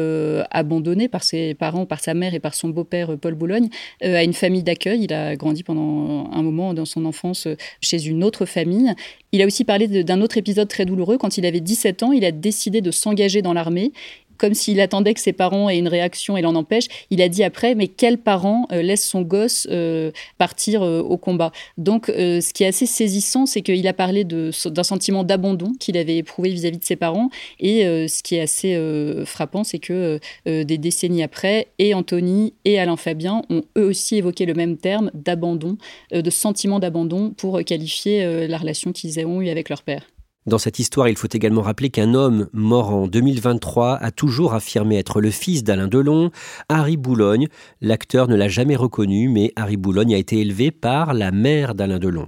abandonné 0.50 1.08
par 1.08 1.22
ses 1.22 1.54
parents, 1.54 1.86
par 1.86 2.00
sa 2.00 2.14
mère 2.14 2.34
et 2.34 2.40
par 2.40 2.54
son 2.54 2.68
beau-père 2.68 3.16
Paul 3.18 3.34
Boulogne 3.34 3.68
à 4.02 4.22
une 4.22 4.32
famille 4.32 4.62
d'accueil. 4.62 5.04
Il 5.04 5.12
a 5.12 5.36
grandi 5.36 5.62
pendant 5.62 6.30
un 6.32 6.42
moment 6.42 6.74
dans 6.74 6.84
son 6.84 7.04
enfance 7.04 7.48
chez 7.80 8.06
une 8.06 8.22
autre 8.24 8.44
famille. 8.44 8.92
Il 9.32 9.42
a 9.42 9.46
aussi 9.46 9.64
parlé 9.64 9.86
d'un 10.02 10.20
autre 10.20 10.38
épisode 10.38 10.68
très 10.68 10.84
douloureux. 10.84 11.18
Quand 11.18 11.38
il 11.38 11.46
avait 11.46 11.60
17 11.60 12.02
ans, 12.02 12.12
il 12.12 12.24
a 12.24 12.32
décidé 12.32 12.59
de 12.68 12.90
s'engager 12.90 13.40
dans 13.40 13.54
l'armée 13.54 13.92
comme 14.40 14.54
s'il 14.54 14.80
attendait 14.80 15.12
que 15.12 15.20
ses 15.20 15.34
parents 15.34 15.68
aient 15.68 15.78
une 15.78 15.86
réaction 15.86 16.36
et 16.36 16.42
l'en 16.42 16.54
empêche. 16.54 16.86
Il 17.10 17.20
a 17.20 17.28
dit 17.28 17.44
après, 17.44 17.74
mais 17.74 17.88
quel 17.88 18.16
parent 18.16 18.66
euh, 18.72 18.80
laisse 18.80 19.06
son 19.06 19.20
gosse 19.20 19.68
euh, 19.70 20.12
partir 20.38 20.82
euh, 20.82 21.00
au 21.02 21.18
combat? 21.18 21.52
Donc, 21.76 22.06
ce 22.06 22.52
qui 22.52 22.64
est 22.64 22.68
assez 22.68 22.86
saisissant, 22.86 23.44
c'est 23.44 23.60
qu'il 23.60 23.86
a 23.86 23.92
parlé 23.92 24.24
d'un 24.24 24.82
sentiment 24.82 25.24
d'abandon 25.24 25.72
qu'il 25.78 25.98
avait 25.98 26.16
éprouvé 26.16 26.50
vis-à-vis 26.50 26.78
de 26.78 26.84
ses 26.84 26.96
parents. 26.96 27.28
Et 27.58 27.82
ce 27.82 28.22
qui 28.22 28.36
est 28.36 28.40
assez 28.40 28.78
frappant, 29.26 29.64
c'est 29.64 29.78
que 29.78 30.18
des 30.46 30.78
décennies 30.78 31.22
après, 31.22 31.68
et 31.78 31.92
Anthony 31.92 32.54
et 32.64 32.78
Alain 32.78 32.96
Fabien 32.96 33.42
ont 33.50 33.62
eux 33.76 33.84
aussi 33.84 34.16
évoqué 34.16 34.46
le 34.46 34.54
même 34.54 34.76
terme 34.78 35.10
d'abandon, 35.12 35.76
de 36.12 36.30
sentiment 36.30 36.78
d'abandon 36.78 37.30
pour 37.30 37.62
qualifier 37.64 38.46
la 38.46 38.58
relation 38.58 38.92
qu'ils 38.92 39.24
ont 39.26 39.42
eue 39.42 39.50
avec 39.50 39.68
leur 39.68 39.82
père. 39.82 40.06
Dans 40.46 40.56
cette 40.56 40.78
histoire, 40.78 41.08
il 41.08 41.18
faut 41.18 41.28
également 41.30 41.60
rappeler 41.60 41.90
qu'un 41.90 42.14
homme 42.14 42.48
mort 42.54 42.90
en 42.90 43.06
2023 43.06 43.96
a 43.96 44.10
toujours 44.10 44.54
affirmé 44.54 44.96
être 44.98 45.20
le 45.20 45.30
fils 45.30 45.64
d'Alain 45.64 45.86
Delon, 45.86 46.30
Harry 46.70 46.96
Boulogne. 46.96 47.48
L'acteur 47.82 48.26
ne 48.26 48.36
l'a 48.36 48.48
jamais 48.48 48.76
reconnu, 48.76 49.28
mais 49.28 49.52
Harry 49.56 49.76
Boulogne 49.76 50.14
a 50.14 50.18
été 50.18 50.40
élevé 50.40 50.70
par 50.70 51.12
la 51.12 51.30
mère 51.30 51.74
d'Alain 51.74 51.98
Delon. 51.98 52.26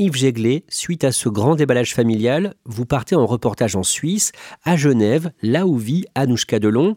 Yves 0.00 0.14
Jéglé, 0.14 0.64
suite 0.68 1.02
à 1.02 1.10
ce 1.10 1.28
grand 1.28 1.56
déballage 1.56 1.92
familial, 1.92 2.54
vous 2.64 2.86
partez 2.86 3.16
en 3.16 3.26
reportage 3.26 3.74
en 3.74 3.82
Suisse, 3.82 4.30
à 4.62 4.76
Genève, 4.76 5.32
là 5.42 5.66
où 5.66 5.76
vit 5.76 6.04
Anouchka 6.14 6.60
Delon. 6.60 6.94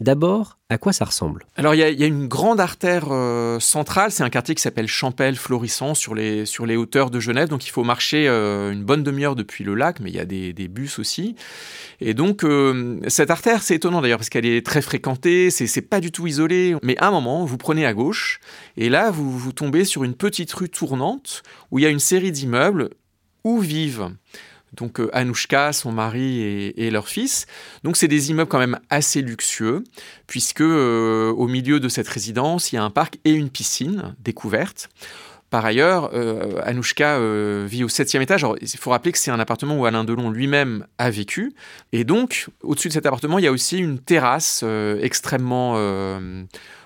D'abord, 0.00 0.58
à 0.70 0.78
quoi 0.78 0.92
ça 0.92 1.04
ressemble? 1.04 1.46
Alors, 1.56 1.74
il 1.74 1.78
y, 1.78 2.04
a 2.04 2.06
une 2.06 2.28
grande 2.28 2.60
artère 2.60 3.08
euh, 3.10 3.58
centrale. 3.58 4.12
C'est 4.12 4.22
un 4.22 4.30
quartier 4.30 4.54
qui 4.54 4.62
s'appelle 4.62 4.86
Champel, 4.86 5.34
florissant, 5.34 5.94
sur 5.94 6.14
les, 6.14 6.46
sur 6.46 6.64
les 6.64 6.76
hauteurs 6.76 7.10
de 7.10 7.18
Genève. 7.18 7.48
Donc, 7.48 7.66
il 7.66 7.70
faut 7.70 7.82
marcher 7.82 8.28
euh, 8.28 8.70
une 8.70 8.84
bonne 8.84 9.02
demi-heure 9.02 9.34
depuis 9.34 9.64
le 9.64 9.74
lac, 9.74 9.98
mais 9.98 10.10
il 10.10 10.16
y 10.16 10.20
a 10.20 10.24
des, 10.24 10.68
bus 10.68 11.00
aussi. 11.00 11.34
Et 12.00 12.14
donc, 12.14 12.44
euh, 12.44 13.00
cette 13.08 13.30
artère, 13.30 13.62
c'est 13.62 13.74
étonnant 13.74 14.00
d'ailleurs, 14.00 14.18
parce 14.18 14.28
qu'elle 14.28 14.46
est 14.46 14.64
très 14.64 14.80
fréquentée, 14.80 15.50
c'est 15.50 15.82
pas 15.82 15.98
du 15.98 16.12
tout 16.12 16.28
isolé. 16.28 16.76
Mais 16.84 16.96
à 16.98 17.08
un 17.08 17.10
moment, 17.10 17.44
vous 17.44 17.58
prenez 17.58 17.84
à 17.84 17.92
gauche, 17.92 18.38
et 18.76 18.88
là, 18.88 19.10
vous, 19.10 19.36
vous 19.36 19.52
tombez 19.52 19.84
sur 19.84 20.04
une 20.04 20.14
petite 20.14 20.52
rue 20.52 20.68
tournante 20.68 21.42
où 21.72 21.80
il 21.80 21.82
y 21.82 21.86
a 21.86 21.90
une 21.90 21.98
série 21.98 22.30
d'immeubles 22.40 22.90
où 23.44 23.60
vivent 23.60 24.10
donc 24.72 25.00
euh, 25.00 25.10
Anouchka, 25.12 25.72
son 25.72 25.92
mari 25.92 26.42
et, 26.76 26.90
leur 26.90 27.08
fils. 27.08 27.46
Donc 27.84 27.96
c'est 27.96 28.08
des 28.08 28.30
immeubles 28.30 28.48
quand 28.48 28.58
même 28.58 28.78
assez 28.88 29.22
luxueux, 29.22 29.84
puisque 30.26 30.60
euh, 30.60 31.30
au 31.30 31.46
milieu 31.46 31.80
de 31.80 31.88
cette 31.88 32.08
résidence, 32.08 32.72
il 32.72 32.76
y 32.76 32.78
a 32.78 32.84
un 32.84 32.90
parc 32.90 33.18
et 33.24 33.32
une 33.32 33.50
piscine 33.50 34.14
découverte. 34.20 34.88
Par 35.50 35.64
ailleurs, 35.64 36.10
euh, 36.14 36.60
Anouchka 36.62 37.18
vit 37.66 37.82
au 37.82 37.88
septième 37.88 38.22
étage. 38.22 38.46
il 38.60 38.68
faut 38.68 38.90
rappeler 38.90 39.10
que 39.10 39.18
c'est 39.18 39.32
un 39.32 39.40
appartement 39.40 39.76
où 39.76 39.84
Alain 39.84 40.04
Delon 40.04 40.30
lui-même 40.30 40.86
a 40.98 41.10
vécu. 41.10 41.52
Et 41.90 42.04
donc, 42.04 42.46
au-dessus 42.62 42.86
de 42.86 42.92
cet 42.92 43.04
appartement, 43.04 43.38
il 43.40 43.44
y 43.44 43.48
a 43.48 43.52
aussi 43.52 43.78
une 43.78 43.98
terrasse 43.98 44.64
extrêmement 45.00 45.74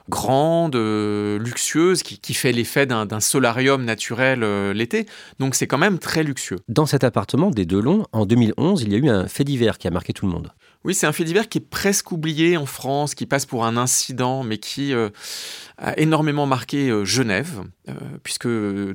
grande, 0.09 0.77
euh, 0.77 1.39
luxueuse, 1.39 2.03
qui, 2.03 2.35
fait 2.35 2.53
l'effet 2.53 2.87
d'un 2.87 3.21
solarium 3.21 3.85
naturel 3.85 4.43
euh, 4.43 4.73
l'été. 4.73 5.07
Donc 5.39 5.55
c'est 5.55 5.67
quand 5.67 5.79
même 5.79 5.99
très 5.99 6.23
luxueux. 6.23 6.59
Dans 6.69 6.87
cet 6.87 7.05
appartement 7.05 7.51
des 7.51 7.65
Delon, 7.65 8.07
en 8.13 8.27
2011, 8.27 8.83
il 8.83 8.93
y 8.93 8.95
a 8.95 8.99
eu 8.99 9.09
un 9.09 9.29
fait 9.29 9.45
divers 9.45 9.79
qui 9.79 9.89
a 9.89 9.91
marqué 9.91 10.13
tout 10.13 10.27
le 10.27 10.33
monde. 10.33 10.53
Oui, 10.85 10.93
c'est 10.93 11.07
un 11.07 11.13
fait 11.13 11.25
divers 11.25 11.49
qui 11.49 11.59
est 11.59 11.67
presque 11.67 12.13
oublié 12.13 12.59
en 12.59 12.67
France, 12.67 13.15
qui 13.15 13.25
passe 13.25 13.47
pour 13.47 13.65
un 13.65 13.79
incident, 13.79 14.43
mais 14.43 14.59
qui 14.59 14.93
euh, 14.93 15.09
a 15.79 15.99
énormément 15.99 16.45
marqué 16.45 16.91
euh, 16.91 17.07
Genève, 17.07 17.63
euh, 17.89 17.95
puisque 18.23 18.49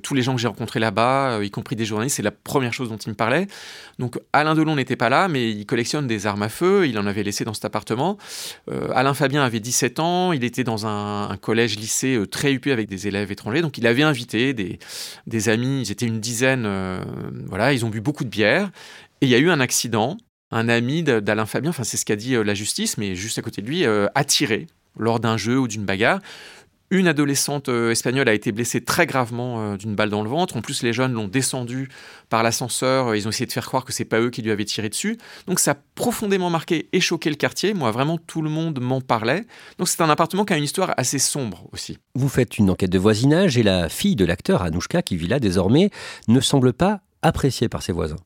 tous 0.04 0.14
les 0.14 0.22
gens 0.22 0.36
que 0.36 0.40
j'ai 0.40 0.48
rencontrés 0.48 0.80
là-bas, 0.80 1.40
y 1.42 1.50
compris 1.50 1.76
des 1.76 1.86
journalistes, 1.86 2.18
c'est 2.18 2.24
la 2.24 2.32
première 2.32 2.74
chose 2.74 2.90
dont 2.90 2.98
ils 2.98 3.10
me 3.10 3.16
parlaient. 3.16 3.48
Donc 3.98 4.20
Alain 4.34 4.54
Delon 4.54 4.76
n'était 4.76 4.98
pas 4.98 5.10
là, 5.10 5.28
mais 5.28 5.50
il 5.50 5.66
collectionne 5.66 6.06
des 6.06 6.28
armes 6.28 6.44
à 6.44 6.50
feu, 6.50 6.88
il 6.88 7.00
en 7.00 7.08
avait 7.08 7.24
laissé 7.24 7.44
dans 7.44 7.56
cet 7.56 7.66
appartement. 7.66 8.18
Alain 8.94 9.16
Fabien 9.16 9.44
avait 9.44 9.60
17 9.60 10.00
ans, 10.00 10.32
il 10.32 10.44
était 10.44 10.64
dans 10.64 10.86
un, 10.86 10.99
collège-lycée 11.42 12.20
très 12.32 12.54
huppé 12.54 12.72
avec 12.72 12.88
des 12.88 13.08
élèves 13.08 13.32
étrangers, 13.32 13.62
donc 13.62 13.78
il 13.78 13.88
avait 13.88 14.04
invité 14.04 14.54
des, 14.54 14.80
des 15.28 15.50
amis, 15.50 15.82
ils 15.82 15.92
étaient 15.92 16.06
une 16.06 16.20
dizaine, 16.20 16.68
voilà, 17.48 17.74
ils 17.74 17.86
ont 17.86 17.90
bu 17.90 18.02
beaucoup 18.02 18.24
de 18.24 18.30
bière, 18.30 18.72
et 19.22 19.26
il 19.26 19.30
y 19.30 19.36
a 19.36 19.40
eu 19.40 19.50
un 19.50 19.60
accident. 19.60 20.18
Un 20.52 20.68
ami 20.68 21.04
d'Alain 21.04 21.46
Fabien, 21.46 21.70
enfin 21.70 21.84
c'est 21.84 21.98
ce 21.98 22.06
qu'a 22.06 22.16
dit 22.16 22.36
euh, 22.36 22.44
la 22.44 22.56
justice, 22.56 22.98
mais 22.98 23.14
juste 23.14 23.38
à 23.38 23.44
côté 23.44 23.62
de 23.62 23.68
lui, 23.68 23.86
euh, 23.86 24.08
a 24.16 24.24
tiré 24.24 24.66
lors 24.98 25.20
d'un 25.20 25.38
jeu 25.38 25.60
ou 25.60 25.68
d'une 25.68 25.86
bagarre. 25.86 26.22
Une 26.92 27.08
adolescente 27.08 27.70
euh, 27.70 27.92
espagnole 27.92 28.28
a 28.30 28.34
été 28.34 28.52
blessée 28.52 28.82
très 28.82 29.06
gravement 29.06 29.76
d'une 29.76 29.96
balle 29.96 30.10
dans 30.10 30.24
le 30.24 30.30
ventre. 30.30 30.58
En 30.58 30.62
plus, 30.62 30.84
les 30.84 30.94
jeunes 30.94 31.14
l'ont 31.14 31.28
descendu 31.28 31.90
par 32.30 32.44
l'ascenseur. 32.44 33.16
Ils 33.16 33.28
ont 33.28 33.30
essayé 33.30 33.46
de 33.46 33.52
faire 33.52 33.66
croire 33.66 33.86
que 33.86 33.94
c'est 33.94 34.06
pas 34.06 34.20
eux 34.20 34.30
qui 34.30 34.42
lui 34.42 34.52
avaient 34.52 34.66
tiré 34.66 34.90
dessus. 34.90 35.18
Donc, 35.48 35.60
ça 35.60 35.72
a 35.72 35.76
profondément 35.96 36.50
marqué 36.50 36.90
et 36.94 37.00
choqué 37.00 37.30
le 37.30 37.36
quartier. 37.36 37.74
Moi, 37.74 37.92
vraiment, 37.92 38.18
tout 38.18 38.42
le 38.42 38.50
monde 38.50 38.80
m'en 38.80 39.02
parlait. 39.02 39.46
Donc, 39.78 39.88
c'est 39.88 40.02
un 40.02 40.10
appartement 40.10 40.46
qui 40.46 40.54
a 40.54 40.58
une 40.58 40.64
histoire 40.64 40.94
assez 40.98 41.20
sombre 41.20 41.68
aussi. 41.72 41.98
Vous 42.16 42.30
faites 42.30 42.58
une 42.58 42.70
enquête 42.70 42.92
de 42.92 43.00
voisinage 43.00 43.58
et 43.58 43.64
la 43.64 43.90
fille 43.90 44.16
de 44.16 44.26
l'acteur, 44.26 44.62
Anouchka, 44.64 45.02
qui 45.02 45.16
vit 45.16 45.28
là 45.28 45.40
désormais, 45.40 45.90
ne 46.28 46.40
semble 46.40 46.74
pas 46.74 47.02
appréciée 47.22 47.70
par 47.70 47.84
ses 47.84 47.92
voisins. 47.92 48.18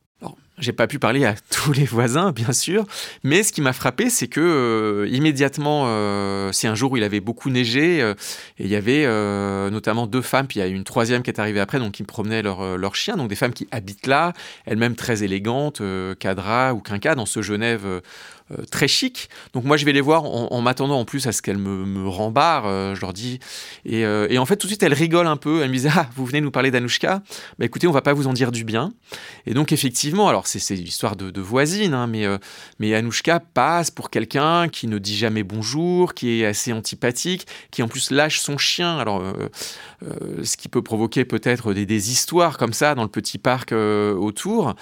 J'ai 0.58 0.72
pas 0.72 0.86
pu 0.86 1.00
parler 1.00 1.24
à 1.24 1.34
tous 1.50 1.72
les 1.72 1.84
voisins, 1.84 2.30
bien 2.30 2.52
sûr, 2.52 2.84
mais 3.24 3.42
ce 3.42 3.52
qui 3.52 3.60
m'a 3.60 3.72
frappé, 3.72 4.08
c'est 4.08 4.28
que 4.28 4.40
euh, 4.40 5.08
immédiatement, 5.08 5.84
euh, 5.86 6.52
c'est 6.52 6.68
un 6.68 6.76
jour 6.76 6.92
où 6.92 6.96
il 6.96 7.02
avait 7.02 7.20
beaucoup 7.20 7.50
neigé, 7.50 8.00
euh, 8.00 8.14
et 8.58 8.64
il 8.64 8.70
y 8.70 8.76
avait 8.76 9.04
notamment 9.70 10.06
deux 10.06 10.22
femmes, 10.22 10.46
puis 10.46 10.60
il 10.60 10.62
y 10.62 10.66
a 10.66 10.68
une 10.68 10.84
troisième 10.84 11.22
qui 11.22 11.30
est 11.30 11.40
arrivée 11.40 11.60
après, 11.60 11.78
donc 11.78 11.92
qui 11.92 12.02
me 12.02 12.06
promenaient 12.06 12.42
leur, 12.42 12.78
leur 12.78 12.94
chien, 12.94 13.16
donc 13.16 13.28
des 13.28 13.34
femmes 13.34 13.52
qui 13.52 13.66
habitent 13.70 14.06
là, 14.06 14.32
elles-mêmes 14.66 14.94
très 14.94 15.24
élégantes, 15.24 15.82
cadra 16.18 16.74
ou 16.74 16.80
quinca, 16.80 17.14
dans 17.14 17.26
ce 17.26 17.42
Genève 17.42 18.00
très 18.70 18.88
chic. 18.88 19.30
Donc 19.54 19.64
moi 19.64 19.76
je 19.76 19.84
vais 19.84 19.92
les 19.92 20.00
voir 20.00 20.24
en, 20.24 20.60
m'attendant 20.60 21.00
en 21.00 21.04
plus 21.04 21.26
à 21.26 21.32
ce 21.32 21.40
qu'elles 21.40 21.58
me, 21.58 22.06
rembarrent, 22.08 22.66
euh, 22.66 22.94
je 22.94 23.00
leur 23.00 23.12
dis. 23.12 23.38
Euh, 23.90 24.26
et, 24.28 24.38
en 24.38 24.44
fait 24.44 24.56
tout 24.56 24.66
de 24.66 24.72
suite 24.72 24.82
elles 24.82 24.94
rigolent 24.94 25.28
un 25.28 25.36
peu, 25.36 25.62
elles 25.62 25.70
me 25.70 25.74
disent 25.74 25.90
ah 25.94 26.08
vous 26.14 26.26
venez 26.26 26.40
nous 26.40 26.50
parler 26.50 26.70
d'Anouchka, 26.70 27.22
bah 27.58 27.64
écoutez 27.64 27.86
on 27.86 27.92
va 27.92 28.02
pas 28.02 28.12
vous 28.12 28.26
en 28.26 28.32
dire 28.32 28.52
du 28.52 28.64
bien. 28.64 28.92
Et 29.46 29.54
donc 29.54 29.72
effectivement 29.72 30.28
alors 30.28 30.46
c'est 30.46 30.74
l'histoire 30.74 31.16
de, 31.16 31.30
de, 31.30 31.40
voisine, 31.40 31.94
hein, 31.94 32.06
mais 32.06 32.26
mais 32.78 32.94
Anouchka 32.94 33.40
passe 33.40 33.90
pour 33.90 34.10
quelqu'un 34.10 34.68
qui 34.68 34.88
ne 34.88 34.98
dit 34.98 35.16
jamais 35.16 35.42
bonjour, 35.42 36.14
qui 36.14 36.40
est 36.40 36.46
assez 36.46 36.72
antipathique, 36.72 37.46
qui 37.70 37.82
en 37.82 37.88
plus 37.88 38.10
lâche 38.10 38.40
son 38.40 38.58
chien. 38.58 38.98
Alors 38.98 39.22
ce 40.42 40.56
qui 40.56 40.68
peut 40.68 40.82
provoquer 40.82 41.24
peut-être 41.24 41.72
des, 41.72 42.10
histoires 42.10 42.58
comme 42.58 42.72
ça 42.72 42.94
dans 42.94 43.02
le 43.02 43.08
petit 43.08 43.38
parc 43.38 43.72
autour. 43.72 44.74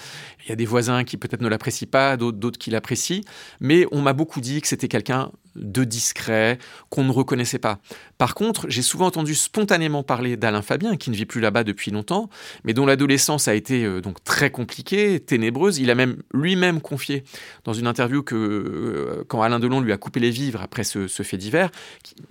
Il 0.45 0.49
y 0.49 0.51
a 0.51 0.55
des 0.55 0.65
voisins 0.65 1.05
qui 1.05 1.15
peut-être 1.15 1.41
ne 1.41 1.47
l'apprécient 1.47 1.87
pas, 1.89 2.17
d'autres 2.17 2.57
qui 2.57 2.69
l'apprécient. 2.69 3.21
Mais 3.63 3.87
on 3.91 4.01
m'a 4.01 4.13
beaucoup 4.13 4.41
dit 4.41 4.61
que 4.61 4.67
c'était 4.67 4.89
quelqu'un 4.89 5.31
de 5.55 5.83
discret, 5.83 6.57
qu'on 6.89 7.03
ne 7.03 7.11
reconnaissait 7.11 7.59
pas. 7.59 7.79
Par 8.17 8.35
contre, 8.35 8.65
j'ai 8.69 8.81
souvent 8.81 9.05
entendu 9.07 9.35
spontanément 9.35 10.03
parler 10.03 10.35
d'Alain 10.35 10.61
Fabien, 10.61 10.97
qui 10.97 11.09
ne 11.09 11.15
vit 11.15 11.25
plus 11.25 11.41
là-bas 11.41 11.63
depuis 11.63 11.91
longtemps, 11.91 12.29
mais 12.63 12.73
dont 12.73 12.85
l'adolescence 12.85 13.47
a 13.47 13.53
été 13.53 13.85
euh, 13.85 14.01
donc 14.01 14.23
très 14.23 14.49
compliquée, 14.49 15.19
ténébreuse. 15.19 15.79
Il 15.79 15.91
a 15.91 15.95
même 15.95 16.17
lui-même 16.33 16.81
confié 16.81 17.23
dans 17.63 17.73
une 17.73 17.87
interview 17.87 18.23
que 18.23 18.35
euh, 18.35 19.23
quand 19.27 19.41
Alain 19.41 19.59
Delon 19.59 19.79
lui 19.79 19.93
a 19.93 19.97
coupé 19.97 20.19
les 20.19 20.31
vivres 20.31 20.61
après 20.61 20.83
ce, 20.83 21.07
fait 21.07 21.37
divers, 21.37 21.69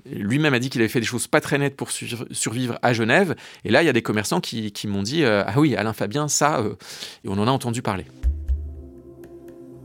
lui-même 0.05 0.55
a 0.55 0.59
dit 0.59 0.69
qu'il 0.69 0.81
avait 0.81 0.89
fait 0.89 1.01
des 1.01 1.07
choses 1.07 1.29
pas 1.29 1.41
très 1.41 1.59
nettes 1.59 1.77
pour 1.77 1.91
survivre 1.91 2.79
à 2.83 2.93
Genève. 2.93 3.35
Et 3.65 3.71
là, 3.71 3.83
il 3.83 3.87
y 3.87 3.89
a 3.89 3.95
des 3.95 4.03
commerçants 4.03 4.41
qui, 4.41 4.73
m'ont 4.87 5.03
dit 5.03 5.25
euh, 5.25 5.45
ah 5.47 5.59
oui, 5.59 5.77
Alain 5.77 5.93
Fabien, 5.93 6.29
ça, 6.29 6.63
et 7.25 7.29
on 7.29 7.39
en 7.39 7.47
a 7.47 7.51
entendu 7.51 7.81
parler. 7.81 8.05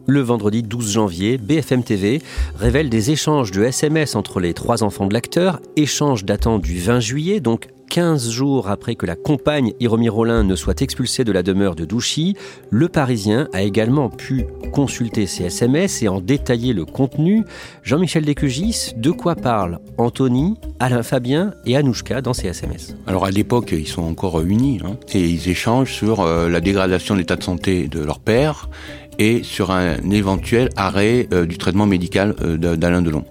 Le 0.09 0.21
vendredi 0.21 0.63
12 0.63 0.93
janvier, 0.93 1.37
BFM 1.37 1.83
TV 1.83 2.21
révèle 2.57 2.89
des 2.89 3.11
échanges 3.11 3.51
de 3.51 3.61
SMS 3.63 4.15
entre 4.15 4.39
les 4.39 4.53
trois 4.53 4.81
enfants 4.81 5.05
de 5.05 5.13
l'acteur, 5.13 5.59
échanges 5.75 6.23
datant 6.23 6.59
du 6.59 6.79
20 6.79 7.01
juillet, 7.01 7.41
donc 7.41 7.67
15 7.89 8.29
jours 8.29 8.69
après 8.69 8.95
que 8.95 9.05
la 9.05 9.17
compagne 9.17 9.73
Hiromi 9.81 10.07
Rollin 10.07 10.43
ne 10.43 10.55
soit 10.55 10.81
expulsée 10.81 11.25
de 11.25 11.31
la 11.33 11.43
demeure 11.43 11.75
de 11.75 11.83
Douchy, 11.83 12.35
le 12.69 12.87
Parisien 12.87 13.49
a 13.51 13.63
également 13.63 14.09
pu 14.09 14.45
consulter 14.71 15.25
ces 15.25 15.45
SMS 15.45 16.03
et 16.03 16.07
en 16.07 16.21
détailler 16.21 16.71
le 16.71 16.85
contenu. 16.85 17.43
Jean-Michel 17.83 18.23
Descugis, 18.23 18.93
de 18.95 19.11
quoi 19.11 19.35
parlent 19.35 19.79
Anthony, 19.97 20.55
Alain 20.79 21.03
Fabien 21.03 21.53
et 21.65 21.75
Anouchka 21.75 22.21
dans 22.21 22.33
ces 22.33 22.47
SMS 22.47 22.95
Alors 23.07 23.25
à 23.25 23.31
l'époque, 23.31 23.73
ils 23.73 23.87
sont 23.87 24.03
encore 24.03 24.41
unis 24.41 24.79
hein, 24.85 24.97
et 25.13 25.27
ils 25.27 25.49
échangent 25.49 25.93
sur 25.93 26.21
euh, 26.21 26.49
la 26.49 26.61
dégradation 26.61 27.13
de 27.15 27.19
l'état 27.19 27.35
de 27.35 27.43
santé 27.43 27.87
de 27.87 27.99
leur 27.99 28.19
père 28.19 28.69
et 29.19 29.43
sur 29.43 29.71
un 29.71 29.97
éventuel 30.11 30.69
arrêt 30.75 31.27
euh, 31.33 31.45
du 31.45 31.57
traitement 31.57 31.85
médical 31.85 32.35
euh, 32.41 32.57
d'Alain 32.75 33.01
Delon. 33.01 33.25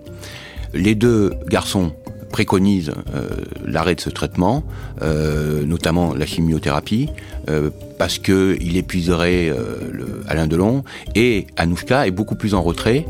Les 0.75 0.95
deux 0.95 1.33
garçons 1.49 1.93
préconisent 2.31 2.93
euh, 3.15 3.29
l'arrêt 3.65 3.95
de 3.95 4.01
ce 4.01 4.11
traitement, 4.11 4.65
notamment 5.65 6.13
la 6.13 6.27
chimiothérapie, 6.27 7.09
parce 7.99 8.19
qu'il 8.19 8.77
épuiserait 8.77 9.55
Alain 10.29 10.47
Delon, 10.47 10.85
et 11.15 11.47
Anouchka 11.57 12.07
est 12.07 12.11
beaucoup 12.11 12.35
plus 12.35 12.53
en 12.53 12.63
retrait. 12.63 13.07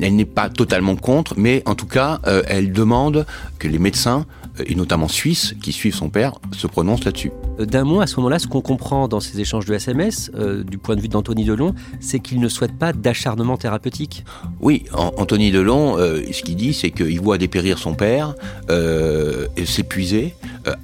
Elle 0.00 0.16
n'est 0.16 0.24
pas 0.24 0.48
totalement 0.48 0.96
contre, 0.96 1.34
mais 1.36 1.62
en 1.66 1.74
tout 1.74 1.86
cas, 1.86 2.20
elle 2.46 2.72
demande 2.72 3.26
que 3.58 3.68
les 3.68 3.78
médecins 3.78 4.24
et 4.66 4.74
notamment 4.74 5.08
suisses, 5.08 5.54
qui 5.62 5.72
suivent 5.72 5.94
son 5.94 6.10
père, 6.10 6.34
se 6.52 6.66
prononcent 6.66 7.04
là-dessus. 7.04 7.32
D'un 7.58 7.84
mot, 7.84 8.00
à 8.00 8.06
ce 8.06 8.16
moment-là, 8.16 8.38
ce 8.38 8.46
qu'on 8.46 8.60
comprend 8.60 9.08
dans 9.08 9.20
ces 9.20 9.40
échanges 9.40 9.64
de 9.64 9.74
SMS, 9.74 10.30
du 10.66 10.78
point 10.78 10.96
de 10.96 11.00
vue 11.00 11.08
d'Anthony 11.08 11.44
Delon, 11.44 11.74
c'est 12.00 12.20
qu'il 12.20 12.40
ne 12.40 12.48
souhaite 12.48 12.76
pas 12.78 12.92
d'acharnement 12.92 13.56
thérapeutique. 13.56 14.24
Oui, 14.60 14.84
Anthony 14.92 15.50
Delon, 15.50 15.96
ce 15.96 16.42
qu'il 16.42 16.56
dit, 16.56 16.74
c'est 16.74 16.90
qu'il 16.90 17.20
voit 17.20 17.38
dépérir 17.38 17.78
son 17.78 17.94
père, 17.94 18.34
euh, 18.70 19.46
s'épuiser, 19.64 20.34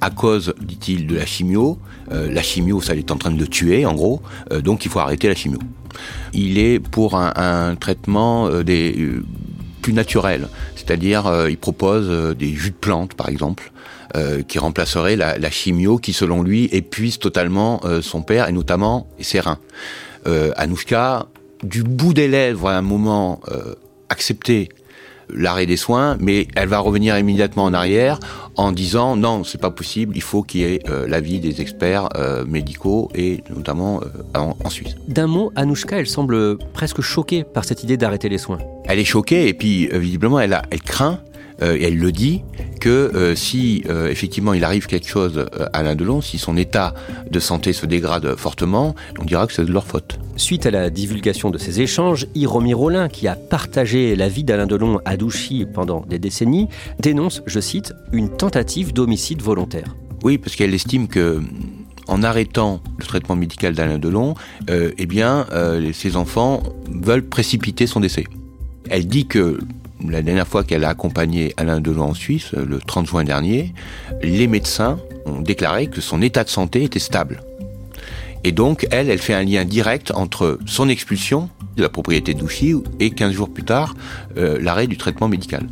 à 0.01 0.09
cause, 0.09 0.53
dit-il, 0.61 1.07
de 1.07 1.15
la 1.15 1.25
chimio. 1.25 1.77
la 2.09 2.41
chimio, 2.41 2.81
ça 2.81 2.95
est 2.95 3.11
en 3.11 3.17
train 3.17 3.31
de 3.31 3.39
le 3.39 3.47
tuer, 3.47 3.85
en 3.85 3.93
gros, 3.93 4.21
donc 4.63 4.85
il 4.85 4.91
faut 4.91 4.99
arrêter 4.99 5.27
la 5.27 5.35
chimio. 5.35 5.59
Il 6.33 6.57
est 6.57 6.79
pour 6.79 7.15
un, 7.15 7.33
un 7.35 7.75
traitement 7.75 8.49
des 8.61 9.21
plus 9.81 9.93
naturel. 9.93 10.47
C'est-à-dire, 10.89 11.27
euh, 11.27 11.51
il 11.51 11.57
propose 11.59 12.07
euh, 12.09 12.33
des 12.33 12.51
jus 12.51 12.71
de 12.71 12.75
plantes, 12.75 13.13
par 13.13 13.29
exemple, 13.29 13.71
euh, 14.17 14.41
qui 14.41 14.57
remplaceraient 14.57 15.15
la, 15.15 15.51
chimio 15.51 15.99
qui, 15.99 16.13
selon 16.13 16.41
lui, 16.41 16.67
épuise 16.71 17.19
totalement 17.19 17.79
son 18.01 18.23
père 18.23 18.49
et 18.49 18.51
notamment 18.51 19.07
ses 19.19 19.39
reins. 19.39 19.59
Anouchka, 20.55 21.27
du 21.61 21.83
bout 21.83 22.15
des 22.15 22.27
lèvres, 22.27 22.69
à 22.69 22.75
un 22.75 22.81
moment, 22.81 23.39
accepté 24.09 24.69
l'arrêt 25.33 25.65
des 25.65 25.77
soins, 25.77 26.17
mais 26.19 26.47
elle 26.55 26.67
va 26.67 26.79
revenir 26.79 27.17
immédiatement 27.17 27.65
en 27.65 27.73
arrière 27.73 28.19
en 28.55 28.71
disant 28.71 29.15
non, 29.15 29.43
c'est 29.43 29.59
pas 29.59 29.71
possible, 29.71 30.15
il 30.15 30.21
faut 30.21 30.43
qu'il 30.43 30.61
y 30.61 30.63
ait 30.65 30.79
euh, 30.89 31.07
l'avis 31.07 31.39
des 31.39 31.61
experts 31.61 32.09
euh, 32.15 32.45
médicaux 32.45 33.09
et 33.15 33.43
notamment 33.55 34.01
euh, 34.01 34.39
en, 34.63 34.69
Suisse. 34.69 34.95
D'un 35.07 35.27
mot, 35.27 35.51
Anouchka, 35.55 35.99
elle 35.99 36.07
semble 36.07 36.57
presque 36.73 37.01
choquée 37.01 37.43
par 37.43 37.63
cette 37.65 37.83
idée 37.83 37.97
d'arrêter 37.97 38.29
les 38.29 38.37
soins. 38.37 38.59
Elle 38.85 38.99
est 38.99 39.05
choquée 39.05 39.47
et 39.47 39.53
puis 39.53 39.87
visiblement 39.87 40.39
elle, 40.39 40.53
a, 40.53 40.63
elle 40.71 40.81
craint 40.81 41.19
et 41.61 41.83
elle 41.83 41.97
le 41.97 42.11
dit 42.11 42.41
que 42.79 43.33
si 43.35 43.83
effectivement 44.09 44.53
il 44.53 44.63
arrive 44.63 44.87
quelque 44.87 45.07
chose 45.07 45.45
à 45.73 45.79
Alain 45.79 45.95
Delon, 45.95 46.21
si 46.21 46.37
son 46.37 46.55
état 46.57 46.93
de 47.29 47.39
santé 47.39 47.73
se 47.73 47.85
dégrade 47.85 48.35
fortement, 48.35 48.95
on 49.19 49.25
dira 49.25 49.47
que 49.47 49.53
c'est 49.53 49.65
de 49.65 49.71
leur 49.71 49.85
faute. 49.85 50.19
Suite 50.39 50.65
à 50.65 50.71
la 50.71 50.89
divulgation 50.89 51.49
de 51.49 51.57
ces 51.57 51.81
échanges, 51.81 52.27
Hiromi 52.33 52.73
Rollin, 52.73 53.09
qui 53.09 53.27
a 53.27 53.35
partagé 53.35 54.15
la 54.15 54.29
vie 54.29 54.45
d'Alain 54.45 54.67
Delon 54.67 55.01
à 55.03 55.17
Douchy 55.17 55.65
pendant 55.65 56.01
des 56.01 56.17
décennies, 56.17 56.69
dénonce, 56.99 57.43
je 57.45 57.59
cite, 57.59 57.93
une 58.13 58.29
tentative 58.29 58.93
d'homicide 58.93 59.41
volontaire. 59.41 59.95
Oui, 60.23 60.37
parce 60.37 60.55
qu'elle 60.55 60.73
estime 60.73 61.07
que 61.07 61.41
en 62.07 62.23
arrêtant 62.23 62.81
le 62.97 63.05
traitement 63.05 63.35
médical 63.35 63.73
d'Alain 63.73 63.99
Delon, 63.99 64.35
euh, 64.69 64.91
eh 64.97 65.05
bien, 65.05 65.45
euh, 65.51 65.91
ces 65.93 66.15
enfants 66.15 66.63
veulent 66.89 67.27
précipiter 67.27 67.85
son 67.85 67.99
décès. 67.99 68.23
Elle 68.89 69.07
dit 69.07 69.27
que 69.27 69.59
la 70.07 70.21
dernière 70.21 70.47
fois 70.47 70.63
qu'elle 70.63 70.85
a 70.85 70.89
accompagné 70.89 71.53
Alain 71.57 71.81
Delon 71.81 72.09
en 72.09 72.13
Suisse, 72.13 72.53
le 72.53 72.79
30 72.79 73.07
juin 73.07 73.23
dernier, 73.23 73.73
les 74.21 74.47
médecins 74.47 74.99
ont 75.25 75.41
déclaré 75.41 75.87
que 75.87 76.01
son 76.01 76.21
état 76.21 76.43
de 76.43 76.49
santé 76.49 76.83
était 76.83 76.99
stable. 76.99 77.41
Et 78.43 78.51
donc, 78.51 78.87
elle, 78.91 79.09
elle 79.09 79.19
fait 79.19 79.33
un 79.33 79.43
lien 79.43 79.65
direct 79.65 80.11
entre 80.11 80.59
son 80.65 80.87
expulsion 80.87 81.49
de 81.75 81.83
la 81.83 81.89
propriété 81.89 82.33
d'Ouchy 82.33 82.75
et 82.99 83.11
15 83.11 83.33
jours 83.33 83.49
plus 83.49 83.63
tard, 83.63 83.95
euh, 84.37 84.57
l'arrêt 84.61 84.87
du 84.87 84.97
traitement 84.97 85.27
médical. 85.27 85.67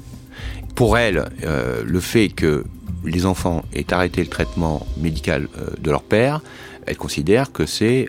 Pour 0.75 0.97
elle, 0.97 1.29
euh, 1.43 1.83
le 1.85 1.99
fait 1.99 2.29
que 2.29 2.65
les 3.05 3.25
enfants 3.25 3.63
aient 3.73 3.93
arrêté 3.93 4.21
le 4.21 4.27
traitement 4.27 4.85
médical 4.97 5.47
euh, 5.57 5.69
de 5.79 5.91
leur 5.91 6.03
père, 6.03 6.41
elle 6.85 6.97
considère 6.97 7.51
que 7.51 7.65
c'est 7.65 8.07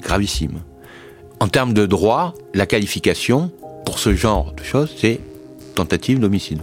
gravissime. 0.00 0.60
En 1.40 1.48
termes 1.48 1.74
de 1.74 1.84
droit, 1.84 2.32
la 2.54 2.64
qualification 2.64 3.52
pour 3.84 3.98
ce 3.98 4.14
genre 4.14 4.54
de 4.54 4.62
choses, 4.62 4.94
c'est 4.96 5.20
tentative 5.78 6.18
d'homicide. 6.18 6.62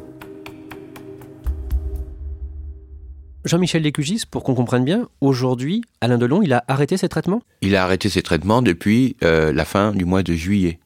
Jean-Michel 3.45 3.83
Lécugis, 3.83 4.23
pour 4.29 4.43
qu'on 4.43 4.55
comprenne 4.55 4.83
bien, 4.83 5.07
aujourd'hui, 5.21 5.83
Alain 6.01 6.17
Delon, 6.17 6.41
il 6.41 6.51
a 6.51 6.65
arrêté 6.67 6.97
ses 6.97 7.07
traitements? 7.07 7.41
Il 7.61 7.77
a 7.77 7.83
arrêté 7.83 8.09
ses 8.09 8.23
traitements 8.23 8.61
depuis 8.61 9.15
euh, 9.23 9.53
la 9.53 9.63
fin 9.63 9.93
du 9.93 10.03
mois 10.03 10.21
de 10.21 10.33
juillet. 10.33 10.79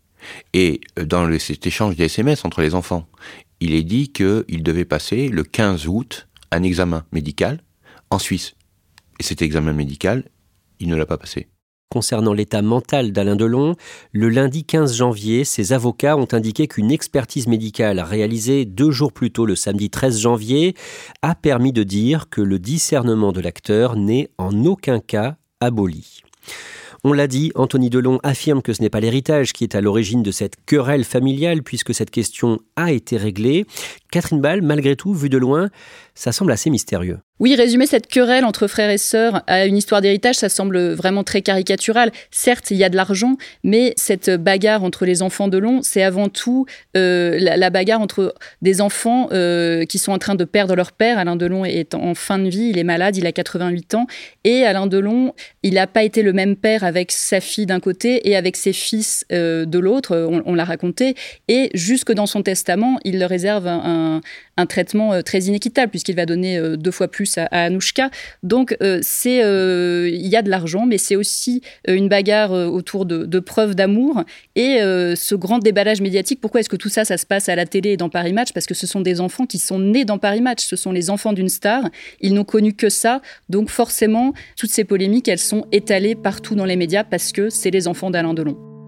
Et 0.54 0.82
euh, 1.00 1.06
dans 1.06 1.26
le, 1.26 1.40
cet 1.40 1.66
échange 1.66 1.96
des 1.96 2.06
SMS 2.06 2.46
entre 2.46 2.62
les 2.62 2.76
enfants, 2.76 3.08
il 3.62 3.74
est 3.74 3.84
dit 3.84 4.12
qu'il 4.12 4.62
devait 4.62 4.86
passer 4.86 5.30
le 5.30 5.44
15 5.44 5.88
août 5.88 6.28
un 6.52 6.62
examen 6.62 7.06
médical 7.12 7.64
en 8.12 8.20
Suisse. 8.20 8.54
Et 9.20 9.24
cet 9.24 9.42
examen 9.42 9.74
médical, 9.74 10.26
il 10.80 10.88
ne 10.90 10.96
l'a 10.96 11.08
pas 11.08 11.18
passé. 11.18 11.48
Concernant 11.92 12.34
l'état 12.34 12.62
mental 12.62 13.12
d'Alain 13.12 13.36
Delon, 13.36 13.76
le 14.12 14.30
lundi 14.30 14.64
15 14.64 14.96
janvier, 14.96 15.44
ses 15.44 15.74
avocats 15.74 16.18
ont 16.18 16.28
indiqué 16.34 16.68
qu'une 16.68 16.92
expertise 16.92 17.48
médicale 17.48 18.00
réalisée 18.00 18.66
deux 18.66 18.92
jours 18.92 19.12
plus 19.12 19.32
tôt, 19.32 19.48
le 19.48 19.56
samedi 19.56 19.90
13 19.90 20.20
janvier, 20.20 20.76
a 21.24 21.34
permis 21.34 21.74
de 21.74 21.82
dire 21.82 22.30
que 22.30 22.42
le 22.42 22.60
discernement 22.60 23.32
de 23.32 23.42
l'acteur 23.42 23.96
n'est 23.96 24.30
en 24.38 24.66
aucun 24.66 25.00
cas 25.00 25.38
aboli. 25.62 26.22
On 27.04 27.12
l'a 27.12 27.26
dit, 27.26 27.52
Anthony 27.56 27.90
Delon 27.90 28.20
affirme 28.22 28.62
que 28.62 28.74
ce 28.74 28.84
n'est 28.84 28.92
pas 28.92 29.00
l'héritage 29.00 29.52
qui 29.52 29.64
est 29.64 29.74
à 29.74 29.82
l'origine 29.82 30.22
de 30.22 30.32
cette 30.32 30.64
querelle 30.68 31.04
familiale 31.04 31.64
puisque 31.64 31.96
cette 31.96 32.12
question 32.12 32.60
a 32.76 32.92
été 32.92 33.18
réglée. 33.18 33.66
Catherine 34.12 34.42
Ball, 34.42 34.62
malgré 34.62 34.96
tout, 34.96 35.16
vu 35.16 35.30
de 35.30 35.40
loin, 35.40 35.70
ça 36.14 36.32
semble 36.34 36.52
assez 36.52 36.70
mystérieux. 36.70 37.18
Oui, 37.40 37.56
résumer 37.56 37.86
cette 37.86 38.08
querelle 38.08 38.44
entre 38.44 38.68
frères 38.68 38.90
et 38.90 38.98
sœurs 38.98 39.44
à 39.48 39.66
une 39.66 39.78
histoire 39.78 40.02
d'héritage, 40.02 40.36
ça 40.36 40.50
semble 40.50 40.92
vraiment 40.92 41.24
très 41.24 41.42
caricatural. 41.42 42.12
Certes, 42.32 42.72
il 42.72 42.78
y 42.78 42.84
a 42.84 42.90
de 42.90 42.96
l'argent, 42.96 43.38
mais 43.64 43.94
cette 43.96 44.30
bagarre 44.30 44.84
entre 44.84 45.06
les 45.06 45.22
enfants 45.22 45.48
de 45.48 45.58
Long, 45.58 45.80
c'est 45.82 46.04
avant 46.04 46.28
tout 46.28 46.66
euh, 46.98 47.38
la, 47.40 47.70
bagarre 47.70 48.02
entre 48.02 48.36
des 48.62 48.82
enfants 48.82 49.30
euh, 49.32 49.86
qui 49.86 50.00
sont 50.00 50.12
en 50.12 50.18
train 50.18 50.36
de 50.36 50.44
perdre 50.44 50.76
leur 50.76 50.92
père. 50.92 51.18
Alain 51.18 51.36
Delon 51.36 51.64
est 51.66 51.96
en 51.96 52.14
fin 52.14 52.40
de 52.40 52.50
vie, 52.50 52.70
il 52.72 52.78
est 52.78 52.84
malade, 52.84 53.16
il 53.16 53.26
a 53.26 53.32
88 53.32 53.96
ans. 53.96 54.08
Et 54.44 54.64
Alain 54.64 54.88
Delon, 54.88 55.34
il 55.64 55.76
n'a 55.76 55.88
pas 55.88 56.04
été 56.04 56.24
le 56.24 56.34
même 56.34 56.56
père 56.56 56.84
avec 56.84 57.12
sa 57.12 57.40
fille 57.40 57.66
d'un 57.66 57.80
côté 57.80 58.30
et 58.30 58.36
avec 58.36 58.58
ses 58.58 58.74
fils 58.74 59.26
euh, 59.32 59.66
de 59.66 59.80
l'autre, 59.80 60.28
on, 60.46 60.54
l'a 60.56 60.66
raconté. 60.66 61.16
Et 61.48 61.70
jusque 61.74 62.12
dans 62.12 62.26
son 62.26 62.44
testament, 62.44 63.00
il 63.06 63.20
leur 63.20 63.30
réserve 63.30 63.68
un 63.68 63.90
un, 64.10 64.22
traitement 64.66 65.14
euh, 65.14 65.22
très 65.22 65.42
inéquitable 65.42 65.90
puisqu'il 65.90 66.16
va 66.16 66.26
donner 66.26 66.58
euh, 66.58 66.78
deux 66.78 66.92
fois 66.92 67.08
plus 67.08 67.38
à, 67.38 67.46
Anouchka. 67.46 68.10
Donc 68.44 68.76
euh, 68.82 69.02
il 70.12 70.28
y 70.28 70.36
a 70.36 70.42
de 70.42 70.50
l'argent, 70.50 70.86
mais 70.86 70.98
c'est 70.98 71.16
aussi 71.16 71.62
une 71.88 72.10
bagarre 72.10 72.52
autour 72.52 73.06
de, 73.06 73.40
preuves 73.40 73.76
d'amour 73.76 74.24
et 74.56 74.80
ce 74.80 75.36
grand 75.36 75.60
déballage 75.60 76.02
médiatique. 76.02 76.42
Pourquoi 76.42 76.60
est-ce 76.60 76.70
que 76.70 76.76
tout 76.76 76.90
ça, 76.90 77.06
ça 77.06 77.18
se 77.18 77.26
passe 77.26 77.50
à 77.50 77.56
la 77.56 77.66
télé 77.66 77.92
et 77.92 77.98
dans 77.98 78.10
Paris 78.10 78.34
Match? 78.34 78.52
Parce 78.54 78.66
que 78.66 78.74
ce 78.74 78.88
sont 78.88 79.02
des 79.02 79.22
enfants 79.22 79.46
qui 79.46 79.60
sont 79.60 79.80
nés 79.80 80.06
dans 80.06 80.18
Paris 80.18 80.42
Match. 80.42 80.66
Ce 80.66 80.76
sont 80.76 80.92
les 80.92 81.10
enfants 81.10 81.34
d'une 81.34 81.50
star. 81.50 81.90
Ils 82.22 82.34
n'ont 82.34 82.44
connu 82.44 82.74
que 82.74 82.90
ça. 82.90 83.22
Donc 83.50 83.70
forcément, 83.70 84.34
toutes 84.58 84.72
ces 84.72 84.84
polémiques, 84.84 85.28
elles 85.28 85.40
sont 85.40 85.66
étalées 85.72 86.16
partout 86.16 86.56
dans 86.56 86.66
les 86.66 86.76
médias 86.76 87.04
parce 87.04 87.32
que 87.32 87.50
c'est 87.50 87.72
les 87.72 87.88
enfants 87.88 88.12
d'Alain 88.12 88.34
Delon. 88.34 88.79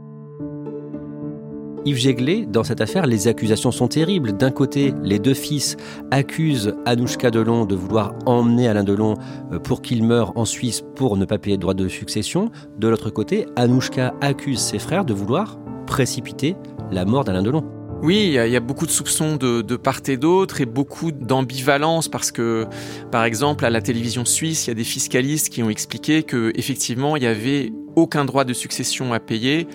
Yves 1.83 1.97
Jéglet, 1.97 2.45
dans 2.45 2.63
cette 2.63 2.79
affaire, 2.79 3.07
les 3.07 3.27
accusations 3.27 3.71
sont 3.71 3.87
terribles. 3.87 4.33
D'un 4.33 4.51
côté, 4.51 4.93
les 5.03 5.17
deux 5.17 5.33
fils 5.33 5.77
accusent 6.11 6.75
Anouchka 6.85 7.31
Delon 7.31 7.65
de 7.65 7.73
vouloir 7.73 8.13
emmener 8.27 8.67
Alain 8.67 8.83
Delon 8.83 9.15
euh, 9.51 9.57
pour 9.57 9.81
qu'il 9.81 10.03
meure 10.03 10.31
en 10.37 10.45
Suisse 10.45 10.83
pour 10.95 11.17
ne 11.17 11.25
pas 11.25 11.39
payer 11.39 11.55
de 11.57 11.61
droit 11.61 11.73
de 11.73 11.87
succession. 11.87 12.51
De 12.77 12.87
l'autre 12.87 13.09
côté, 13.09 13.47
Anouchka 13.55 14.13
accuse 14.21 14.59
ses 14.59 14.77
frères 14.77 15.05
de 15.05 15.13
vouloir 15.13 15.57
précipiter 15.87 16.55
la 16.91 17.03
mort 17.03 17.23
d'Alain 17.23 17.41
Delon. 17.41 17.63
Oui, 18.03 18.31
il 18.35 18.51
y, 18.51 18.55
a 18.55 18.59
beaucoup 18.59 18.87
de 18.87 18.91
soupçons 18.91 19.35
de, 19.35 19.61
de 19.61 19.75
part 19.75 20.01
et 20.07 20.17
d'autre 20.17 20.59
et 20.59 20.65
beaucoup 20.65 21.11
d'ambivalence 21.11 22.07
parce 22.07 22.31
que, 22.31 22.65
par 23.11 23.25
exemple, 23.25 23.63
à 23.63 23.69
la 23.69 23.79
télévision 23.79 24.25
suisse, 24.25 24.65
il 24.65 24.69
y 24.69 24.71
a 24.71 24.75
des 24.75 24.83
fiscalistes 24.83 25.49
qui 25.49 25.61
ont 25.61 25.69
expliqué 25.69 26.23
que 26.23 26.51
effectivement, 26.55 27.15
il 27.15 27.21
y 27.21 27.27
avait 27.27 27.71
aucun 27.95 28.25
droit 28.25 28.43
de 28.43 28.53
succession 28.53 29.13
à 29.13 29.19
payer 29.19 29.67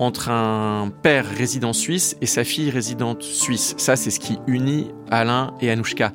entre 0.00 0.30
un 0.30 0.90
père 1.02 1.26
résident 1.26 1.74
suisse 1.74 2.16
et 2.22 2.26
sa 2.26 2.42
fille 2.42 2.70
résidente 2.70 3.22
suisse. 3.22 3.74
Ça, 3.76 3.96
c'est 3.96 4.10
ce 4.10 4.18
qui 4.18 4.38
unit 4.46 4.90
Alain 5.10 5.54
et 5.60 5.70
Anouchka. 5.70 6.12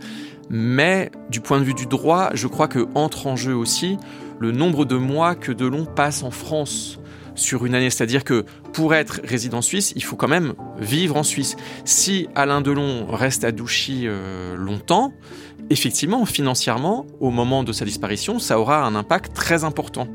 Mais 0.49 1.11
du 1.29 1.39
point 1.39 1.59
de 1.59 1.63
vue 1.63 1.75
du 1.75 1.85
droit, 1.85 2.31
je 2.33 2.47
crois 2.47 2.67
que 2.67 2.87
entre 2.95 3.27
en 3.27 3.35
jeu 3.35 3.55
aussi 3.55 3.97
le 4.39 4.51
nombre 4.51 4.85
de 4.85 4.95
mois 4.95 5.35
que 5.35 5.51
Delon 5.51 5.85
passe 5.85 6.23
en 6.23 6.31
France 6.31 6.99
sur 7.35 7.65
une 7.65 7.75
année. 7.75 7.89
C'est-à-dire 7.89 8.23
que 8.23 8.45
pour 8.73 8.95
être 8.95 9.21
résident 9.23 9.61
suisse, 9.61 9.93
il 9.95 10.03
faut 10.03 10.15
quand 10.15 10.27
même 10.27 10.53
vivre 10.79 11.15
en 11.15 11.23
Suisse. 11.23 11.55
Si 11.83 12.27
Alain 12.33 12.61
Delon 12.61 13.05
reste 13.07 13.43
à 13.43 13.51
Douchy 13.51 14.05
euh, 14.05 14.55
longtemps, 14.55 15.13
effectivement, 15.69 16.25
financièrement, 16.25 17.05
au 17.19 17.31
moment 17.31 17.63
de 17.63 17.71
sa 17.71 17.85
disparition, 17.85 18.39
ça 18.39 18.59
aura 18.59 18.85
un 18.85 18.95
impact 18.95 19.33
très 19.33 19.63
important. 19.63 20.07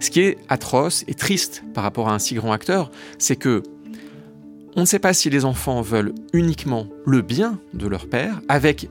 Ce 0.00 0.10
qui 0.10 0.20
est 0.20 0.38
atroce 0.48 1.04
et 1.08 1.14
triste 1.14 1.62
par 1.74 1.84
rapport 1.84 2.08
à 2.08 2.14
un 2.14 2.18
si 2.18 2.34
grand 2.34 2.52
acteur, 2.52 2.90
c'est 3.18 3.36
que 3.36 3.62
on 4.74 4.80
ne 4.80 4.86
sait 4.86 4.98
pas 4.98 5.12
si 5.12 5.28
les 5.28 5.44
enfants 5.44 5.82
veulent 5.82 6.14
uniquement 6.32 6.86
le 7.04 7.20
bien 7.20 7.58
de 7.74 7.86
leur 7.86 8.08
père, 8.08 8.40
avec 8.48 8.88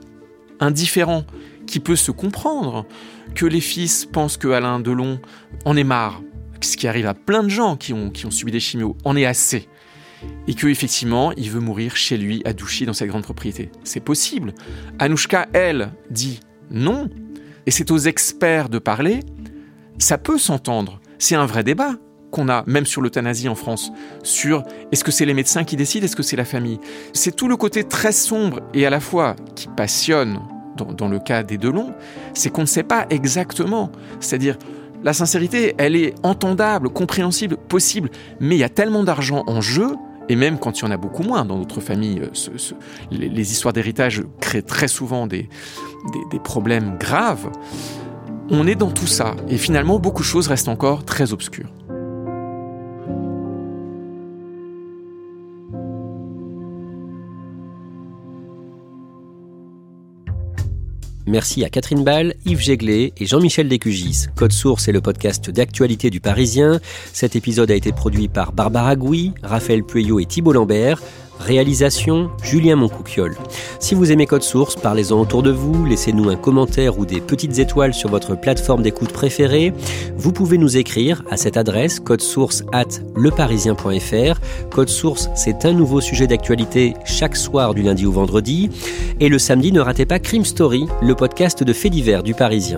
un 0.59 0.69
différent 0.69 1.23
qui 1.65 1.79
peut 1.79 1.95
se 1.95 2.11
comprendre, 2.11 2.85
que 3.33 3.45
les 3.45 3.61
fils 3.61 4.05
pensent 4.05 4.37
que 4.37 4.49
Alain 4.49 4.79
Delon 4.79 5.19
en 5.65 5.75
est 5.75 5.83
marre, 5.83 6.21
ce 6.61 6.77
qui 6.77 6.87
arrive 6.87 7.07
à 7.07 7.13
plein 7.13 7.43
de 7.43 7.49
gens 7.49 7.77
qui 7.77 7.93
ont, 7.93 8.11
subi 8.29 8.51
des 8.51 8.59
chimios, 8.59 8.95
en 9.03 9.15
est 9.15 9.25
assez. 9.25 9.67
Et 10.47 10.53
que 10.53 10.67
effectivement, 10.67 11.31
il 11.33 11.49
veut 11.49 11.59
mourir 11.59 11.95
chez 11.95 12.17
lui, 12.17 12.41
à 12.45 12.53
Douchy, 12.53 12.85
dans 12.85 12.93
cette 12.93 13.07
grande 13.07 13.23
propriété. 13.23 13.71
C'est 13.83 13.99
possible. 13.99 14.53
Anouchka, 14.99 15.47
elle, 15.53 15.93
dit 16.09 16.39
non. 16.69 17.09
Et 17.65 17.71
c'est 17.71 17.91
aux 17.91 17.97
experts 17.97 18.69
de 18.69 18.79
parler. 18.79 19.21
Ça 19.97 20.17
peut 20.17 20.37
s'entendre. 20.37 20.99
C'est 21.19 21.35
un 21.35 21.45
vrai 21.45 21.63
débat 21.63 21.95
qu'on 22.31 22.49
a, 22.49 22.63
même 22.65 22.85
sur 22.85 23.01
l'euthanasie 23.01 23.49
en 23.49 23.55
France, 23.55 23.91
sur 24.23 24.63
est-ce 24.91 25.03
que 25.03 25.11
c'est 25.11 25.25
les 25.25 25.33
médecins 25.33 25.63
qui 25.65 25.75
décident, 25.75 26.05
est-ce 26.05 26.15
que 26.15 26.23
c'est 26.23 26.37
la 26.37 26.45
famille. 26.45 26.79
C'est 27.13 27.35
tout 27.35 27.49
le 27.49 27.57
côté 27.57 27.83
très 27.83 28.13
sombre 28.13 28.61
et 28.73 28.85
à 28.85 28.89
la 28.89 29.01
fois 29.01 29.35
qui 29.55 29.67
passionne 29.67 30.39
dans, 30.77 30.93
dans 30.93 31.09
le 31.09 31.19
cas 31.19 31.43
des 31.43 31.57
Delon, 31.57 31.93
c'est 32.33 32.49
qu'on 32.49 32.61
ne 32.61 32.67
sait 32.67 32.83
pas 32.83 33.05
exactement. 33.09 33.91
C'est-à-dire, 34.21 34.57
la 35.03 35.13
sincérité, 35.13 35.73
elle 35.77 35.95
est 35.95 36.13
entendable, 36.23 36.89
compréhensible, 36.89 37.57
possible, 37.57 38.09
mais 38.39 38.55
il 38.55 38.59
y 38.59 38.63
a 38.63 38.69
tellement 38.69 39.03
d'argent 39.03 39.43
en 39.47 39.59
jeu, 39.59 39.95
et 40.31 40.37
même 40.37 40.59
quand 40.59 40.79
il 40.79 40.83
y 40.83 40.87
en 40.87 40.91
a 40.91 40.97
beaucoup 40.97 41.23
moins 41.23 41.43
dans 41.43 41.57
notre 41.57 41.81
famille, 41.81 42.21
euh, 42.21 42.57
les, 43.11 43.51
histoires 43.51 43.73
d'héritage 43.73 44.23
créent 44.39 44.61
très 44.61 44.87
souvent 44.87 45.27
des, 45.27 45.49
des 46.31 46.39
problèmes 46.39 46.97
graves. 46.97 47.51
On 48.49 48.65
est 48.65 48.75
dans 48.75 48.91
tout 48.91 49.07
ça, 49.07 49.35
et 49.49 49.57
finalement 49.57 49.99
beaucoup 49.99 50.21
de 50.21 50.27
choses 50.27 50.47
restent 50.47 50.69
encore 50.69 51.03
très 51.03 51.33
obscures. 51.33 51.69
Merci 61.27 61.63
à 61.63 61.69
Catherine 61.69 62.03
Ball, 62.03 62.33
Yves 62.45 62.61
Jéglet 62.61 63.13
et 63.17 63.25
Jean-Michel 63.25 63.67
Descugis. 63.67 64.25
Code 64.35 64.51
Source 64.51 64.87
est 64.87 64.91
le 64.91 65.01
podcast 65.01 65.49
d'actualité 65.49 66.09
du 66.09 66.19
Parisien. 66.19 66.79
Cet 67.13 67.35
épisode 67.35 67.71
a 67.71 67.75
été 67.75 67.91
produit 67.91 68.27
par 68.27 68.51
Barbara 68.53 68.95
Gouy, 68.95 69.33
Raphaël 69.43 69.83
Pueyo 69.83 70.19
et 70.19 70.25
Thibault 70.25 70.53
Lambert. 70.53 71.01
Réalisation 71.41 72.29
Julien 72.43 72.75
Moncouquiole. 72.75 73.35
Si 73.79 73.95
vous 73.95 74.11
aimez 74.11 74.27
Code 74.27 74.43
Source, 74.43 74.75
parlez-en 74.75 75.19
autour 75.19 75.41
de 75.41 75.51
vous, 75.51 75.85
laissez-nous 75.85 76.29
un 76.29 76.35
commentaire 76.35 76.99
ou 76.99 77.05
des 77.05 77.19
petites 77.19 77.57
étoiles 77.57 77.93
sur 77.93 78.09
votre 78.09 78.39
plateforme 78.39 78.83
d'écoute 78.83 79.11
préférée. 79.11 79.73
Vous 80.15 80.31
pouvez 80.31 80.57
nous 80.57 80.77
écrire 80.77 81.23
à 81.29 81.37
cette 81.37 81.57
adresse 81.57 81.99
source 82.19 82.63
at 82.71 83.01
leparisien.fr. 83.15 84.39
Code 84.69 84.89
Source, 84.89 85.29
c'est 85.35 85.65
un 85.65 85.73
nouveau 85.73 85.99
sujet 85.99 86.27
d'actualité 86.27 86.93
chaque 87.05 87.35
soir 87.35 87.73
du 87.73 87.81
lundi 87.81 88.05
au 88.05 88.11
vendredi. 88.11 88.69
Et 89.19 89.29
le 89.29 89.39
samedi, 89.39 89.71
ne 89.71 89.81
ratez 89.81 90.05
pas 90.05 90.19
Crime 90.19 90.45
Story, 90.45 90.85
le 91.01 91.15
podcast 91.15 91.63
de 91.63 91.73
faits 91.73 91.91
divers 91.91 92.23
du 92.23 92.33
Parisien. 92.33 92.77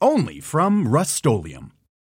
only 0.00 0.40
from 0.40 0.88
Rust-Oleum. 0.88 1.72